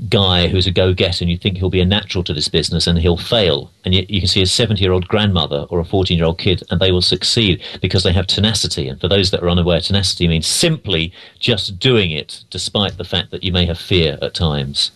guy 0.09 0.47
who's 0.47 0.67
a 0.67 0.71
go 0.71 0.93
getter 0.93 1.23
and 1.23 1.31
you 1.31 1.37
think 1.37 1.57
he'll 1.57 1.69
be 1.69 1.79
a 1.79 1.85
natural 1.85 2.23
to 2.23 2.33
this 2.33 2.49
business 2.49 2.85
and 2.85 2.99
he'll 2.99 3.17
fail. 3.17 3.71
And 3.85 3.93
yet 3.93 4.09
you 4.09 4.19
can 4.19 4.27
see 4.27 4.41
a 4.41 4.47
70 4.47 4.81
year 4.81 4.91
old 4.91 5.07
grandmother 5.07 5.65
or 5.69 5.79
a 5.79 5.85
14 5.85 6.17
year 6.17 6.25
old 6.25 6.37
kid 6.37 6.63
and 6.69 6.79
they 6.79 6.91
will 6.91 7.01
succeed 7.01 7.63
because 7.81 8.03
they 8.03 8.11
have 8.11 8.27
tenacity. 8.27 8.89
And 8.89 8.99
for 8.99 9.07
those 9.07 9.31
that 9.31 9.41
are 9.41 9.49
unaware, 9.49 9.79
tenacity 9.79 10.27
means 10.27 10.47
simply 10.47 11.13
just 11.39 11.79
doing 11.79 12.11
it 12.11 12.43
despite 12.49 12.97
the 12.97 13.05
fact 13.05 13.31
that 13.31 13.43
you 13.43 13.51
may 13.51 13.65
have 13.65 13.79
fear 13.79 14.17
at 14.21 14.33
times. 14.33 14.91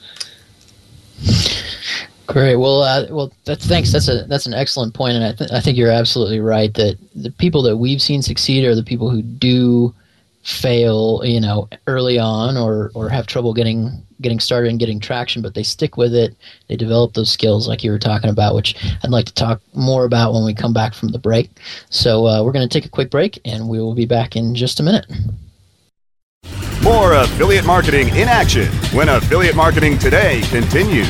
Great. 2.29 2.57
Well, 2.57 2.83
uh, 2.83 3.07
well, 3.09 3.33
thanks. 3.43 3.91
That's 3.91 4.07
a 4.07 4.24
that's 4.25 4.45
an 4.45 4.53
excellent 4.53 4.93
point, 4.93 5.15
and 5.15 5.25
I, 5.25 5.33
th- 5.33 5.50
I 5.51 5.59
think 5.59 5.79
you're 5.79 5.89
absolutely 5.89 6.39
right 6.39 6.71
that 6.75 6.95
the 7.15 7.31
people 7.31 7.63
that 7.63 7.77
we've 7.77 8.00
seen 8.00 8.21
succeed 8.21 8.65
are 8.65 8.75
the 8.75 8.83
people 8.83 9.09
who 9.09 9.24
do 9.24 9.95
fail, 10.43 11.21
you 11.25 11.41
know, 11.41 11.67
early 11.88 12.19
on 12.19 12.55
or 12.55 12.91
or 12.93 13.09
have 13.09 13.25
trouble 13.25 13.51
getting 13.51 14.05
getting 14.21 14.39
started 14.39 14.69
and 14.69 14.79
getting 14.79 15.00
traction, 15.00 15.41
but 15.41 15.55
they 15.55 15.63
stick 15.63 15.98
with 15.98 16.13
it. 16.13 16.36
They 16.67 16.75
develop 16.75 17.15
those 17.15 17.31
skills 17.31 17.67
like 17.67 17.83
you 17.83 17.89
were 17.89 17.98
talking 17.98 18.29
about, 18.29 18.53
which 18.53 18.75
I'd 19.03 19.09
like 19.09 19.25
to 19.25 19.33
talk 19.33 19.59
more 19.74 20.05
about 20.05 20.31
when 20.31 20.45
we 20.45 20.53
come 20.53 20.74
back 20.74 20.93
from 20.93 21.09
the 21.09 21.17
break. 21.17 21.50
So 21.89 22.27
uh, 22.27 22.43
we're 22.43 22.51
going 22.51 22.67
to 22.67 22.71
take 22.71 22.86
a 22.86 22.89
quick 22.89 23.09
break, 23.09 23.39
and 23.43 23.67
we 23.67 23.79
will 23.79 23.95
be 23.95 24.05
back 24.05 24.36
in 24.36 24.53
just 24.53 24.79
a 24.79 24.83
minute. 24.83 25.07
More 26.83 27.13
affiliate 27.13 27.65
marketing 27.65 28.09
in 28.09 28.27
action 28.27 28.67
when 28.93 29.09
affiliate 29.09 29.55
marketing 29.55 29.98
today 29.98 30.41
continues. 30.50 31.09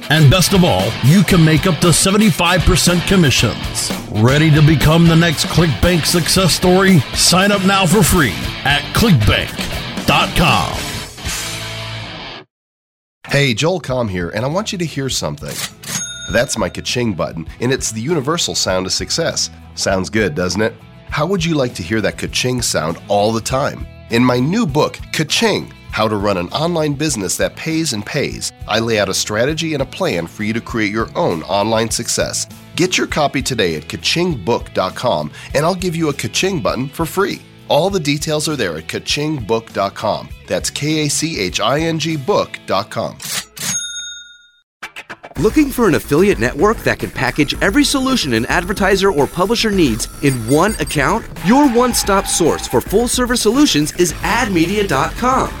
And 0.11 0.29
best 0.29 0.51
of 0.51 0.65
all, 0.65 0.91
you 1.05 1.23
can 1.23 1.41
make 1.41 1.65
up 1.65 1.79
to 1.79 1.87
75% 1.87 3.07
commissions. 3.07 3.91
Ready 4.21 4.51
to 4.51 4.61
become 4.61 5.07
the 5.07 5.15
next 5.15 5.45
ClickBank 5.45 6.05
success 6.05 6.53
story? 6.53 6.99
Sign 7.15 7.49
up 7.49 7.63
now 7.63 7.85
for 7.85 8.03
free 8.03 8.33
at 8.65 8.81
ClickBank 8.93 9.47
Hey, 13.25 13.53
Joel 13.53 13.79
Comm 13.79 14.09
here, 14.09 14.31
and 14.31 14.43
I 14.43 14.49
want 14.49 14.73
you 14.73 14.77
to 14.79 14.85
hear 14.85 15.07
something. 15.07 15.55
That's 16.29 16.57
my 16.57 16.67
ka-ching 16.67 17.13
button, 17.13 17.47
and 17.61 17.71
it's 17.71 17.93
the 17.93 18.01
universal 18.01 18.53
sound 18.53 18.85
of 18.85 18.91
success. 18.91 19.49
Sounds 19.75 20.09
good, 20.09 20.35
doesn't 20.35 20.61
it? 20.61 20.73
How 21.07 21.25
would 21.25 21.45
you 21.45 21.55
like 21.55 21.73
to 21.75 21.83
hear 21.83 22.01
that 22.01 22.17
ka-ching 22.17 22.61
sound 22.61 23.01
all 23.07 23.31
the 23.31 23.39
time? 23.39 23.87
In 24.09 24.25
my 24.25 24.41
new 24.41 24.65
book, 24.65 24.99
Ka-ching, 25.13 25.71
How 25.91 26.07
to 26.07 26.15
Run 26.15 26.37
an 26.37 26.47
Online 26.49 26.93
Business 26.93 27.35
That 27.37 27.55
Pays 27.57 27.91
and 27.91 28.05
Pays, 28.05 28.51
I 28.67 28.79
lay 28.79 28.97
out 28.97 29.09
a 29.09 29.13
strategy 29.13 29.73
and 29.73 29.83
a 29.83 29.85
plan 29.85 30.25
for 30.25 30.43
you 30.43 30.53
to 30.53 30.61
create 30.61 30.91
your 30.91 31.09
own 31.17 31.43
online 31.43 31.89
success. 31.89 32.47
Get 32.77 32.97
your 32.97 33.07
copy 33.07 33.41
today 33.41 33.75
at 33.75 33.83
kachingbook.com, 33.83 35.31
and 35.53 35.65
I'll 35.65 35.75
give 35.75 35.95
you 35.95 36.07
a 36.09 36.13
ka-ching 36.13 36.61
button 36.61 36.87
for 36.87 37.05
free. 37.05 37.41
All 37.67 37.89
the 37.89 37.99
details 37.99 38.47
are 38.47 38.55
there 38.55 38.77
at 38.77 38.87
kachingbook.com. 38.87 40.29
That's 40.47 40.69
K 40.69 41.05
A 41.05 41.09
C 41.09 41.39
H 41.39 41.59
I 41.59 41.79
N 41.81 41.99
G 41.99 42.15
book.com. 42.15 43.17
Looking 45.37 45.69
for 45.69 45.87
an 45.87 45.95
affiliate 45.95 46.39
network 46.39 46.77
that 46.79 46.99
can 46.99 47.09
package 47.09 47.59
every 47.61 47.83
solution 47.83 48.33
an 48.33 48.45
advertiser 48.45 49.11
or 49.11 49.27
publisher 49.27 49.71
needs 49.71 50.07
in 50.23 50.33
one 50.47 50.73
account? 50.75 51.25
Your 51.45 51.69
one 51.69 51.93
stop 51.93 52.27
source 52.27 52.67
for 52.67 52.79
full 52.79 53.07
service 53.07 53.41
solutions 53.41 53.91
is 53.93 54.13
admedia.com. 54.13 55.60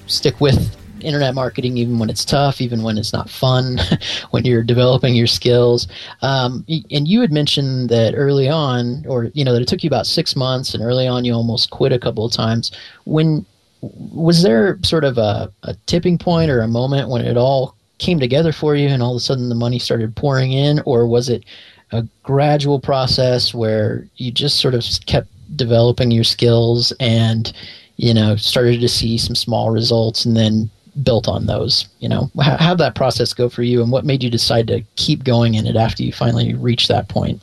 stick 0.08 0.40
with 0.40 0.76
internet 1.02 1.36
marketing 1.36 1.78
even 1.78 2.00
when 2.00 2.10
it's 2.10 2.26
tough, 2.26 2.62
even 2.62 2.84
when 2.84 2.98
it's 2.98 3.14
not 3.14 3.30
fun, 3.30 3.80
when 4.32 4.46
you're 4.46 4.64
developing 4.64 5.16
your 5.16 5.28
skills. 5.28 5.88
Um, 6.22 6.66
and 6.92 7.08
you 7.08 7.22
had 7.22 7.32
mentioned 7.32 7.90
that 7.90 8.14
early 8.16 8.50
on, 8.50 9.06
or 9.08 9.26
you 9.34 9.44
know, 9.44 9.54
that 9.54 9.62
it 9.62 9.68
took 9.68 9.84
you 9.84 9.88
about 9.88 10.08
six 10.08 10.36
months, 10.36 10.74
and 10.74 10.84
early 10.84 11.08
on 11.08 11.26
you 11.26 11.34
almost 11.34 11.70
quit 11.70 11.92
a 11.92 12.00
couple 12.00 12.26
of 12.26 12.32
times. 12.32 12.72
When 13.06 13.46
was 13.82 14.44
there 14.44 14.80
sort 14.84 15.04
of 15.04 15.18
a, 15.18 15.52
a 15.64 15.76
tipping 15.86 16.18
point 16.18 16.50
or 16.50 16.62
a 16.62 16.68
moment 16.68 17.10
when 17.10 17.24
it 17.24 17.38
all 17.38 17.76
came 18.00 18.20
together 18.20 18.52
for 18.52 18.76
you, 18.76 18.88
and 18.88 19.02
all 19.02 19.16
of 19.16 19.18
a 19.18 19.22
sudden 19.22 19.50
the 19.50 19.56
money 19.56 19.80
started 19.80 20.16
pouring 20.16 20.52
in, 20.52 20.82
or 20.86 21.08
was 21.08 21.30
it 21.30 21.44
a 21.92 22.06
gradual 22.24 22.80
process 22.80 23.54
where 23.54 24.08
you 24.18 24.32
just 24.32 24.60
sort 24.60 24.74
of 24.74 24.84
kept 25.06 25.30
developing 25.56 26.12
your 26.12 26.24
skills 26.24 26.92
and 27.00 27.54
you 27.96 28.14
know 28.14 28.36
started 28.36 28.82
to 28.82 28.90
see 28.90 29.18
some 29.18 29.36
small 29.36 29.72
results 29.72 30.26
and 30.26 30.36
then 30.36 30.70
built 31.04 31.28
on 31.28 31.46
those 31.46 31.88
you 32.00 32.10
know. 32.10 32.30
How, 32.42 32.58
how 32.58 32.76
that 32.76 32.96
process 32.96 33.34
go 33.34 33.50
for 33.50 33.64
you 33.64 33.82
and 33.82 33.92
what 33.92 34.06
made 34.06 34.24
you 34.24 34.30
decide 34.30 34.68
to 34.68 34.82
keep 34.96 35.24
going 35.24 35.54
in 35.56 35.68
it 35.68 35.76
after 35.76 36.04
you 36.04 36.12
finally 36.12 36.54
reached 36.54 36.88
that 36.90 37.08
point 37.08 37.42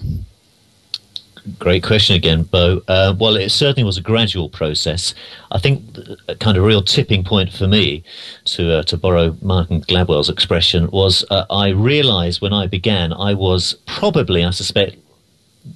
Great 1.59 1.83
question 1.83 2.17
again, 2.17 2.45
Bo. 2.45 2.81
Uh, 2.89 3.15
well, 3.19 3.37
it 3.37 3.51
certainly 3.51 3.85
was 3.85 3.99
a 3.99 4.01
gradual 4.01 4.49
process. 4.49 5.15
I 5.53 5.59
think 5.59 5.83
a 6.27 6.35
kind 6.37 6.57
of 6.57 6.65
real 6.65 6.81
tipping 6.81 7.23
point 7.23 7.53
for 7.53 7.67
me, 7.67 8.03
to 8.47 8.79
uh, 8.79 8.83
to 8.85 8.97
borrow 8.97 9.37
Martin 9.43 9.83
Gladwell's 9.83 10.31
expression, 10.31 10.91
was 10.91 11.23
uh, 11.31 11.45
I 11.51 11.69
realised 11.69 12.41
when 12.41 12.55
I 12.55 12.67
began 12.67 13.13
I 13.13 13.35
was 13.35 13.75
probably, 13.87 14.43
I 14.43 14.51
suspect, 14.51 14.97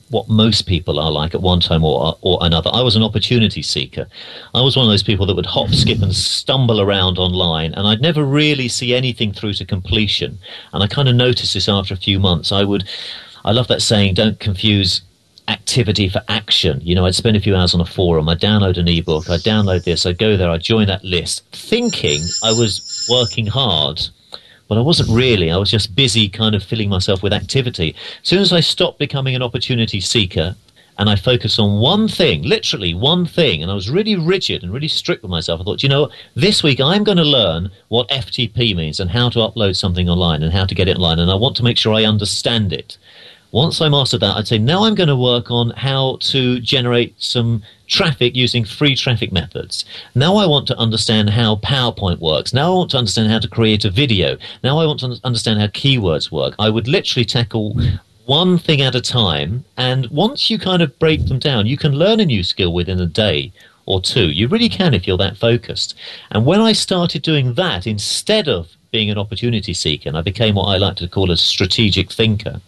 what 0.08 0.28
most 0.28 0.66
people 0.66 0.98
are 0.98 1.10
like 1.10 1.34
at 1.34 1.42
one 1.42 1.60
time 1.60 1.84
or, 1.84 2.16
or 2.22 2.38
another. 2.40 2.70
I 2.72 2.80
was 2.80 2.96
an 2.96 3.02
opportunity 3.02 3.60
seeker. 3.60 4.06
I 4.54 4.62
was 4.62 4.75
one 4.75 4.87
of 4.87 4.90
those 4.90 5.02
people 5.02 5.26
that 5.26 5.34
would 5.37 5.46
hop, 5.46 5.68
skip, 5.70 6.00
and 6.00 6.14
stumble 6.14 6.80
around 6.80 7.18
online, 7.18 7.75
and 7.75 7.87
I'd 7.87 8.00
never 8.00 8.25
really 8.25 8.68
see 8.68 8.94
anything 8.94 9.33
through 9.35 9.54
to 9.54 9.66
completion. 9.66 10.38
And 10.72 10.83
I 10.83 10.87
kind 10.87 11.09
of 11.09 11.14
noticed 11.14 11.52
this 11.52 11.68
after 11.68 11.92
a 11.92 11.98
few 11.98 12.18
months. 12.18 12.52
I 12.52 12.64
would, 12.64 12.88
I 13.44 13.52
love 13.52 13.68
that 13.68 13.83
saying, 13.83 14.14
don't 14.14 14.40
confuse 14.40 15.02
activity 15.48 16.08
for 16.08 16.22
action. 16.28 16.80
You 16.82 16.94
know, 16.94 17.06
I'd 17.06 17.14
spend 17.14 17.37
a 17.37 17.40
few 17.40 17.56
hours 17.56 17.74
on 17.74 17.80
a 17.80 17.87
forum, 17.87 18.28
I'd 18.28 18.40
download 18.40 18.76
an 18.76 18.87
ebook, 18.87 19.28
I'd 19.28 19.40
download 19.40 19.84
this, 19.84 20.06
I'd 20.06 20.18
go 20.18 20.37
there, 20.37 20.50
I'd 20.50 20.62
join 20.62 20.87
that 20.87 21.04
list, 21.04 21.44
thinking 21.52 22.20
I 22.44 22.52
was 22.52 23.06
working 23.11 23.46
hard. 23.46 24.06
But 24.68 24.76
I 24.76 24.82
wasn't 24.82 25.08
really. 25.08 25.50
I 25.50 25.56
was 25.56 25.70
just 25.70 25.96
busy 25.96 26.28
kind 26.28 26.54
of 26.54 26.62
filling 26.62 26.90
myself 26.90 27.22
with 27.22 27.32
activity. 27.32 27.96
As 28.22 28.28
soon 28.28 28.40
as 28.40 28.52
I 28.52 28.61
stopped 28.61 28.98
becoming 28.98 29.34
an 29.34 29.42
opportunity 29.42 29.98
seeker 29.98 30.54
and 30.98 31.08
I 31.08 31.16
focused 31.16 31.58
on 31.58 31.80
one 31.80 32.06
thing, 32.06 32.42
literally 32.42 32.92
one 32.92 33.24
thing, 33.24 33.62
and 33.62 33.70
I 33.70 33.74
was 33.74 33.88
really 33.88 34.16
rigid 34.16 34.62
and 34.62 34.70
really 34.70 34.88
strict 34.88 35.22
with 35.22 35.30
myself, 35.30 35.61
I 35.61 35.64
thought, 35.64 35.82
you 35.82 35.88
know, 35.88 36.11
this 36.34 36.62
week 36.62 36.80
I'm 36.80 37.02
going 37.02 37.16
to 37.16 37.24
learn 37.24 37.70
what 37.88 38.11
FTP 38.11 38.76
means 38.76 39.00
and 39.00 39.11
how 39.11 39.30
to 39.30 39.38
upload 39.38 39.76
something 39.76 40.08
online 40.08 40.42
and 40.42 40.52
how 40.52 40.66
to 40.66 40.74
get 40.74 40.88
it 40.88 40.96
online, 40.96 41.20
and 41.20 41.30
I 41.30 41.34
want 41.34 41.56
to 41.56 41.64
make 41.64 41.78
sure 41.78 41.94
I 41.94 42.04
understand 42.04 42.72
it. 42.72 42.98
Once 43.50 43.80
I 43.80 43.88
mastered 43.88 44.20
that, 44.20 44.37
I'd 44.37 44.46
say 44.46 44.58
now 44.58 44.84
I'm 44.84 44.94
going 44.94 45.08
to 45.08 45.16
work 45.16 45.50
on 45.50 45.70
how 45.70 46.18
to 46.20 46.61
generate 46.61 47.14
some 47.16 47.62
traffic 47.87 48.37
using 48.37 48.62
free 48.62 48.94
traffic 48.94 49.32
methods. 49.32 49.87
Now 50.14 50.37
I 50.37 50.44
want 50.44 50.66
to 50.68 50.76
understand 50.76 51.30
how 51.30 51.56
PowerPoint 51.56 52.18
works. 52.18 52.52
Now 52.52 52.72
I 52.72 52.76
want 52.76 52.90
to 52.90 52.98
understand 52.98 53.30
how 53.30 53.38
to 53.38 53.48
create 53.48 53.87
a 53.87 53.90
video. 53.90 54.37
Now 54.62 54.78
I 54.78 54.84
want 54.84 55.00
to 55.00 55.18
understand 55.24 55.61
how 55.61 55.68
keywords 55.68 56.30
work. 56.30 56.56
I 56.58 56.68
would 56.68 56.88
literally 56.88 57.24
tackle 57.24 57.74
one 58.26 58.58
thing 58.58 58.82
at 58.82 58.94
a 58.94 59.00
time. 59.00 59.64
And 59.78 60.06
once 60.11 60.50
you 60.50 60.58
kind 60.58 60.82
of 60.82 60.98
break 60.98 61.24
them 61.26 61.38
down, 61.38 61.66
you 61.66 61.78
can 61.78 61.92
learn 61.92 62.20
a 62.20 62.26
new 62.26 62.42
skill 62.42 62.74
within 62.74 63.00
a 63.00 63.06
day 63.06 63.50
or 63.87 64.02
two. 64.02 64.30
You 64.30 64.48
really 64.48 64.68
can 64.68 64.92
if 64.92 65.06
you're 65.06 65.16
that 65.16 65.38
focused. 65.38 65.94
And 66.32 66.44
when 66.44 66.61
I 66.61 66.72
started 66.74 67.22
doing 67.22 67.54
that 67.54 67.87
instead 67.87 68.46
of 68.46 68.68
being 68.92 69.08
an 69.11 69.16
opportunity 69.16 69.72
seeker, 69.72 70.11
and 70.11 70.18
I 70.18 70.20
became 70.20 70.56
what 70.56 70.66
I 70.66 70.76
like 70.76 70.96
to 70.96 71.08
call 71.08 71.30
a 71.30 71.37
strategic 71.38 72.12
thinker 72.12 72.61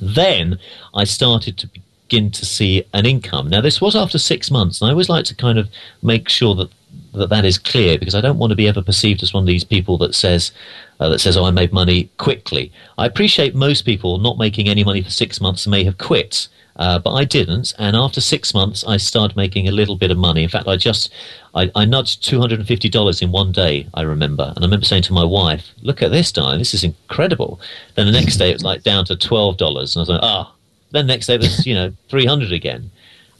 then 0.00 0.58
I 0.94 1.04
started 1.04 1.58
to 1.58 1.68
begin 1.68 2.30
to 2.30 2.46
see 2.46 2.84
an 2.92 3.06
income. 3.06 3.48
Now, 3.48 3.60
this 3.60 3.80
was 3.80 3.96
after 3.96 4.18
six 4.18 4.50
months, 4.50 4.80
and 4.80 4.88
I 4.88 4.92
always 4.92 5.08
like 5.08 5.24
to 5.26 5.34
kind 5.34 5.58
of 5.58 5.68
make 6.02 6.28
sure 6.28 6.54
that 6.54 6.70
that, 7.16 7.30
that 7.30 7.44
is 7.44 7.58
clear 7.58 7.98
because 7.98 8.14
I 8.14 8.20
don't 8.20 8.38
want 8.38 8.50
to 8.50 8.56
be 8.56 8.68
ever 8.68 8.82
perceived 8.82 9.22
as 9.22 9.34
one 9.34 9.42
of 9.42 9.46
these 9.48 9.64
people 9.64 9.98
that 9.98 10.14
says 10.14 10.52
uh, 11.00 11.08
that 11.08 11.20
says, 11.20 11.36
"Oh, 11.36 11.44
I 11.44 11.50
made 11.50 11.72
money 11.72 12.10
quickly." 12.18 12.72
I 12.98 13.06
appreciate 13.06 13.54
most 13.54 13.82
people 13.82 14.18
not 14.18 14.38
making 14.38 14.68
any 14.68 14.84
money 14.84 15.02
for 15.02 15.10
six 15.10 15.40
months 15.40 15.66
may 15.66 15.84
have 15.84 15.98
quit. 15.98 16.48
Uh, 16.78 16.98
but 16.98 17.14
I 17.14 17.24
didn't, 17.24 17.72
and 17.78 17.96
after 17.96 18.20
six 18.20 18.52
months, 18.52 18.84
I 18.86 18.98
started 18.98 19.34
making 19.34 19.66
a 19.66 19.72
little 19.72 19.96
bit 19.96 20.10
of 20.10 20.18
money. 20.18 20.42
In 20.42 20.50
fact, 20.50 20.68
I 20.68 20.76
just 20.76 21.10
I, 21.54 21.70
I 21.74 21.86
nudged 21.86 22.22
two 22.22 22.38
hundred 22.38 22.58
and 22.58 22.68
fifty 22.68 22.90
dollars 22.90 23.22
in 23.22 23.32
one 23.32 23.50
day. 23.50 23.88
I 23.94 24.02
remember, 24.02 24.52
and 24.54 24.58
I 24.58 24.66
remember 24.66 24.84
saying 24.84 25.04
to 25.04 25.14
my 25.14 25.24
wife, 25.24 25.72
"Look 25.80 26.02
at 26.02 26.10
this, 26.10 26.30
darling, 26.30 26.58
this 26.58 26.74
is 26.74 26.84
incredible." 26.84 27.60
Then 27.94 28.04
the 28.04 28.12
next 28.12 28.36
day, 28.36 28.50
it 28.50 28.56
was 28.56 28.62
like 28.62 28.82
down 28.82 29.06
to 29.06 29.16
twelve 29.16 29.56
dollars, 29.56 29.96
and 29.96 30.00
I 30.00 30.02
was 30.02 30.08
like, 30.10 30.20
"Ah." 30.22 30.50
Oh. 30.50 30.52
Then 30.92 31.06
the 31.06 31.14
next 31.14 31.26
day, 31.26 31.36
it 31.36 31.40
was 31.40 31.66
you 31.66 31.74
know 31.74 31.92
three 32.10 32.26
hundred 32.26 32.52
again, 32.52 32.90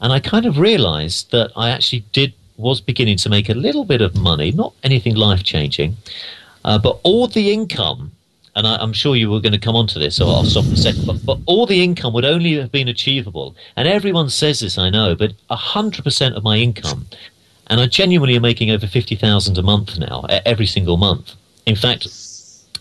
and 0.01 0.11
I 0.11 0.19
kind 0.19 0.47
of 0.47 0.57
realised 0.57 1.29
that 1.31 1.51
I 1.55 1.69
actually 1.69 2.05
did 2.11 2.33
was 2.57 2.81
beginning 2.81 3.17
to 3.17 3.29
make 3.29 3.49
a 3.49 3.53
little 3.53 3.85
bit 3.85 4.01
of 4.01 4.15
money, 4.15 4.51
not 4.51 4.73
anything 4.83 5.15
life 5.15 5.43
changing, 5.43 5.95
uh, 6.65 6.77
but 6.77 6.99
all 7.03 7.27
the 7.27 7.51
income 7.51 8.11
and 8.57 8.65
I, 8.65 8.81
am 8.81 8.91
sure 8.91 9.15
you 9.15 9.29
were 9.29 9.39
going 9.39 9.53
to 9.53 9.59
come 9.59 9.75
on 9.75 9.85
to 9.87 9.99
this, 9.99 10.15
so 10.15 10.27
I'll 10.29 10.43
stop 10.43 10.65
for 10.65 10.73
a 10.73 10.77
second. 10.77 11.05
But, 11.05 11.23
but 11.23 11.37
all 11.45 11.67
the 11.67 11.83
income 11.83 12.11
would 12.13 12.25
only 12.25 12.55
have 12.55 12.71
been 12.71 12.87
achievable, 12.87 13.55
and 13.75 13.87
everyone 13.87 14.31
says 14.31 14.61
this, 14.61 14.79
I 14.79 14.89
know, 14.89 15.15
but 15.15 15.33
100% 15.51 16.35
of 16.35 16.43
my 16.43 16.57
income, 16.57 17.05
and 17.67 17.79
I 17.79 17.85
genuinely 17.85 18.35
am 18.35 18.41
making 18.41 18.71
over 18.71 18.87
50000 18.87 19.57
a 19.57 19.61
month 19.61 19.99
now, 19.99 20.25
every 20.43 20.65
single 20.65 20.97
month. 20.97 21.33
In 21.67 21.75
fact, 21.75 22.07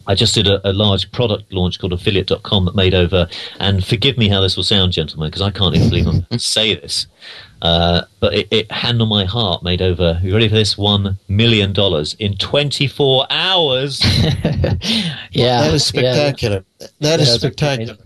I 0.06 0.14
just 0.14 0.34
did 0.34 0.48
a, 0.48 0.66
a, 0.66 0.72
large 0.72 1.12
product 1.12 1.52
launch 1.52 1.78
called 1.78 1.92
affiliate.com 1.92 2.64
that 2.64 2.74
made 2.74 2.94
over, 2.94 3.28
and 3.60 3.84
forgive 3.84 4.16
me 4.16 4.28
how 4.28 4.40
this 4.40 4.56
will 4.56 4.64
sound, 4.64 4.92
gentlemen, 4.92 5.28
because 5.28 5.42
I 5.42 5.50
can't 5.50 5.74
even 5.74 5.90
believe 5.90 6.06
I'm 6.06 6.38
say 6.38 6.74
this. 6.74 7.06
Uh, 7.62 8.02
but 8.20 8.34
it, 8.34 8.48
it, 8.50 8.70
hand 8.70 9.00
on 9.00 9.08
my 9.08 9.24
heart, 9.24 9.62
made 9.62 9.80
over, 9.80 10.20
you 10.22 10.32
ready 10.32 10.48
for 10.48 10.54
this? 10.54 10.74
$1 10.74 11.16
million 11.28 11.74
in 12.18 12.36
24 12.36 13.26
hours. 13.30 14.00
yeah. 15.32 15.62
That 15.62 15.74
is 15.74 15.86
spectacular. 15.86 16.64
Yeah. 16.78 16.86
That 17.00 17.20
is 17.20 17.32
spectacular. 17.32 17.96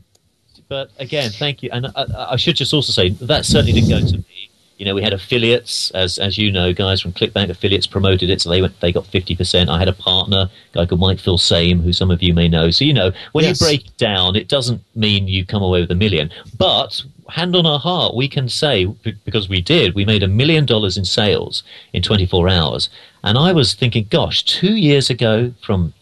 But 0.68 0.90
again, 0.98 1.30
thank 1.30 1.64
you. 1.64 1.70
And 1.72 1.88
I, 1.96 2.30
I, 2.30 2.36
should 2.36 2.54
just 2.54 2.72
also 2.72 2.92
say 2.92 3.08
that 3.08 3.44
certainly 3.44 3.72
didn't 3.72 3.90
go 3.90 4.06
to 4.06 4.18
me 4.18 4.39
You 4.81 4.87
know, 4.87 4.95
we 4.95 5.03
had 5.03 5.12
affiliates, 5.12 5.90
as 5.90 6.16
as 6.16 6.38
you 6.38 6.51
know, 6.51 6.73
guys 6.73 7.03
from 7.03 7.12
ClickBank 7.12 7.51
affiliates 7.51 7.87
promoted 7.87 8.31
it, 8.31 8.40
so 8.40 8.49
they 8.49 8.62
went 8.62 8.81
they 8.81 8.90
got 8.90 9.07
fifty 9.07 9.37
percent. 9.37 9.69
I 9.69 9.79
had 9.79 9.88
a 9.88 9.93
partner, 9.93 10.49
a 10.49 10.75
guy 10.75 10.87
called 10.87 11.03
Mike 11.03 11.19
Filsaime, 11.19 11.83
who 11.83 11.93
some 11.93 12.11
of 12.11 12.23
you 12.23 12.33
may 12.33 12.49
know. 12.49 12.71
So 12.71 12.87
you 12.87 12.95
know, 12.95 13.12
when 13.33 13.45
yes. 13.45 13.61
you 13.61 13.66
break 13.66 13.85
it 13.88 13.97
down, 13.99 14.37
it 14.37 14.49
doesn't 14.49 14.83
mean 14.95 15.29
you 15.29 15.45
come 15.45 15.62
away 15.62 15.83
with 15.83 15.90
a 15.90 15.95
million, 15.95 16.31
but 16.57 17.03
hand 17.29 17.55
on 17.55 17.66
our 17.66 17.79
heart, 17.79 18.16
we 18.16 18.27
can 18.27 18.49
say 18.49 18.87
because 19.27 19.51
we 19.51 19.61
did, 19.61 19.95
we 19.95 20.07
made 20.07 20.23
a 20.23 20.29
million 20.29 20.64
dollars 20.64 20.97
in 20.97 21.05
sales 21.05 21.62
in 21.93 22.01
twenty 22.01 22.25
four 22.25 22.49
hours. 22.49 22.88
And 23.23 23.37
I 23.37 23.53
was 23.53 23.75
thinking, 23.75 24.07
gosh, 24.09 24.43
two 24.45 24.77
years 24.77 25.11
ago 25.11 25.53
from 25.62 25.93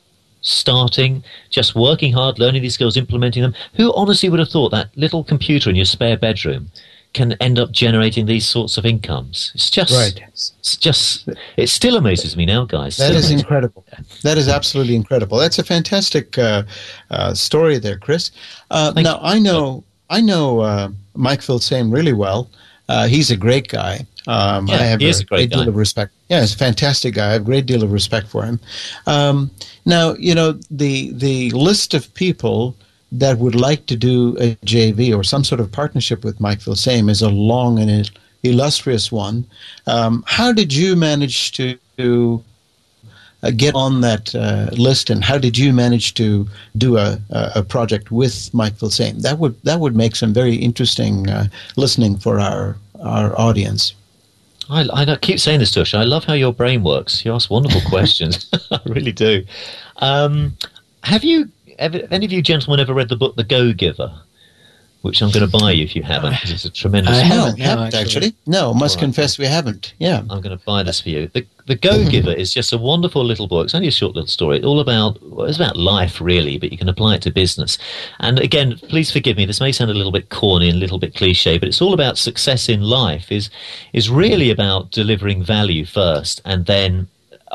starting, 0.42 1.24
just 1.50 1.74
working 1.74 2.12
hard, 2.12 2.38
learning 2.38 2.62
these 2.62 2.74
skills, 2.74 2.96
implementing 2.96 3.42
them. 3.42 3.56
Who 3.74 3.92
honestly 3.94 4.28
would 4.28 4.38
have 4.38 4.50
thought 4.50 4.70
that 4.70 4.96
little 4.96 5.24
computer 5.24 5.68
in 5.68 5.74
your 5.74 5.84
spare 5.84 6.16
bedroom 6.16 6.70
can 7.18 7.32
end 7.34 7.58
up 7.58 7.72
generating 7.72 8.26
these 8.26 8.46
sorts 8.46 8.78
of 8.78 8.86
incomes. 8.86 9.50
It's 9.54 9.70
just, 9.70 9.92
right. 9.92 10.22
it's 10.28 10.76
just, 10.76 11.28
it 11.56 11.68
still 11.68 11.96
amazes 11.96 12.36
me 12.36 12.46
now, 12.46 12.64
guys. 12.64 12.96
That 12.96 13.14
is 13.14 13.30
incredible. 13.38 13.84
That 14.22 14.38
is 14.38 14.48
absolutely 14.48 14.94
incredible. 14.94 15.36
That's 15.36 15.58
a 15.58 15.64
fantastic 15.64 16.38
uh, 16.38 16.62
uh, 17.10 17.34
story 17.34 17.78
there, 17.78 17.98
Chris. 17.98 18.30
Uh, 18.70 18.92
now 18.94 19.16
you. 19.16 19.20
I 19.22 19.38
know, 19.40 19.84
I 20.08 20.20
know 20.20 20.60
uh, 20.60 20.88
Mike 21.14 21.40
Filsaime 21.40 21.92
really 21.92 22.12
well. 22.12 22.48
Uh, 22.88 23.06
he's 23.06 23.30
a 23.30 23.36
great 23.36 23.68
guy. 23.68 24.06
Um, 24.28 24.68
yeah, 24.68 24.74
I 24.74 24.82
have 24.84 25.02
a, 25.02 25.08
a 25.08 25.12
great, 25.12 25.26
great 25.26 25.50
deal 25.50 25.68
of 25.68 25.76
respect. 25.76 26.12
Yeah, 26.28 26.40
he's 26.40 26.54
a 26.54 26.58
fantastic 26.58 27.14
guy. 27.14 27.30
I 27.30 27.32
have 27.32 27.42
a 27.42 27.44
great 27.44 27.66
deal 27.66 27.82
of 27.82 27.92
respect 27.92 28.28
for 28.28 28.44
him. 28.44 28.60
Um, 29.06 29.50
now, 29.84 30.14
you 30.14 30.34
know 30.34 30.52
the 30.70 31.12
the 31.12 31.50
list 31.50 31.94
of 31.94 32.12
people 32.14 32.76
that 33.12 33.38
would 33.38 33.54
like 33.54 33.86
to 33.86 33.96
do 33.96 34.36
a 34.38 34.54
JV 34.56 35.16
or 35.16 35.24
some 35.24 35.44
sort 35.44 35.60
of 35.60 35.72
partnership 35.72 36.24
with 36.24 36.40
Mike 36.40 36.60
Filsaime 36.60 37.10
is 37.10 37.22
a 37.22 37.30
long 37.30 37.78
and 37.78 38.10
illustrious 38.42 39.10
one. 39.10 39.46
Um, 39.86 40.24
how 40.26 40.52
did 40.52 40.72
you 40.72 40.94
manage 40.94 41.52
to, 41.52 42.42
uh, 43.42 43.50
get 43.56 43.74
on 43.74 44.00
that 44.00 44.34
uh, 44.34 44.68
list, 44.72 45.10
and 45.10 45.22
how 45.22 45.38
did 45.38 45.56
you 45.56 45.72
manage 45.72 46.14
to 46.14 46.48
do 46.76 46.96
a, 46.96 47.20
a 47.30 47.62
project 47.62 48.10
with 48.10 48.52
Mike 48.52 48.74
Filsaime? 48.74 49.22
That 49.22 49.38
would 49.38 49.60
that 49.62 49.78
would 49.78 49.94
make 49.94 50.16
some 50.16 50.32
very 50.32 50.56
interesting 50.56 51.30
uh, 51.30 51.46
listening 51.76 52.18
for 52.18 52.40
our 52.40 52.76
our 53.00 53.38
audience. 53.38 53.94
I, 54.70 54.86
I 54.92 55.16
keep 55.16 55.40
saying 55.40 55.60
this, 55.60 55.72
Dush. 55.72 55.94
I 55.94 56.02
love 56.02 56.24
how 56.24 56.34
your 56.34 56.52
brain 56.52 56.82
works. 56.82 57.24
You 57.24 57.34
ask 57.34 57.50
wonderful 57.50 57.80
questions. 57.88 58.50
I 58.70 58.80
really 58.86 59.12
do. 59.12 59.44
Um, 59.98 60.56
have 61.04 61.24
you 61.24 61.48
ever, 61.78 62.02
any 62.10 62.26
of 62.26 62.32
you 62.32 62.42
gentlemen 62.42 62.80
ever 62.80 62.94
read 62.94 63.08
the 63.08 63.16
book 63.16 63.36
The 63.36 63.44
Go 63.44 63.72
Giver? 63.72 64.12
Which 65.02 65.22
I'm 65.22 65.30
going 65.30 65.48
to 65.48 65.58
buy 65.58 65.70
you 65.70 65.84
if 65.84 65.94
you 65.94 66.02
haven't, 66.02 66.32
because 66.32 66.50
it's 66.50 66.64
a 66.64 66.70
tremendous. 66.70 67.16
I 67.16 67.20
haven't, 67.20 67.58
no, 67.58 67.64
haven't 67.64 67.94
actually. 67.94 68.34
No, 68.46 68.74
must 68.74 68.96
right. 68.96 69.02
confess 69.02 69.38
we 69.38 69.46
haven't. 69.46 69.94
Yeah, 69.98 70.18
I'm 70.28 70.40
going 70.40 70.58
to 70.58 70.64
buy 70.64 70.82
this 70.82 71.00
for 71.00 71.08
you. 71.08 71.28
The 71.28 71.46
The 71.68 71.76
Go 71.76 72.04
Giver 72.08 72.32
is 72.32 72.52
just 72.52 72.72
a 72.72 72.78
wonderful 72.78 73.24
little 73.24 73.46
book. 73.46 73.66
It's 73.66 73.76
only 73.76 73.86
a 73.86 73.92
short 73.92 74.16
little 74.16 74.26
story. 74.26 74.56
It's 74.56 74.66
all 74.66 74.80
about 74.80 75.22
well, 75.22 75.46
it's 75.46 75.56
about 75.56 75.76
life 75.76 76.20
really, 76.20 76.58
but 76.58 76.72
you 76.72 76.78
can 76.78 76.88
apply 76.88 77.14
it 77.14 77.22
to 77.22 77.30
business. 77.30 77.78
And 78.18 78.40
again, 78.40 78.76
please 78.88 79.12
forgive 79.12 79.36
me. 79.36 79.46
This 79.46 79.60
may 79.60 79.70
sound 79.70 79.92
a 79.92 79.94
little 79.94 80.10
bit 80.10 80.30
corny 80.30 80.68
and 80.68 80.78
a 80.78 80.80
little 80.80 80.98
bit 80.98 81.14
cliche, 81.14 81.58
but 81.58 81.68
it's 81.68 81.80
all 81.80 81.94
about 81.94 82.18
success 82.18 82.68
in 82.68 82.80
life. 82.80 83.30
is 83.30 83.50
is 83.92 84.10
really 84.10 84.50
about 84.50 84.90
delivering 84.90 85.44
value 85.44 85.84
first, 85.84 86.40
and 86.44 86.66
then 86.66 87.06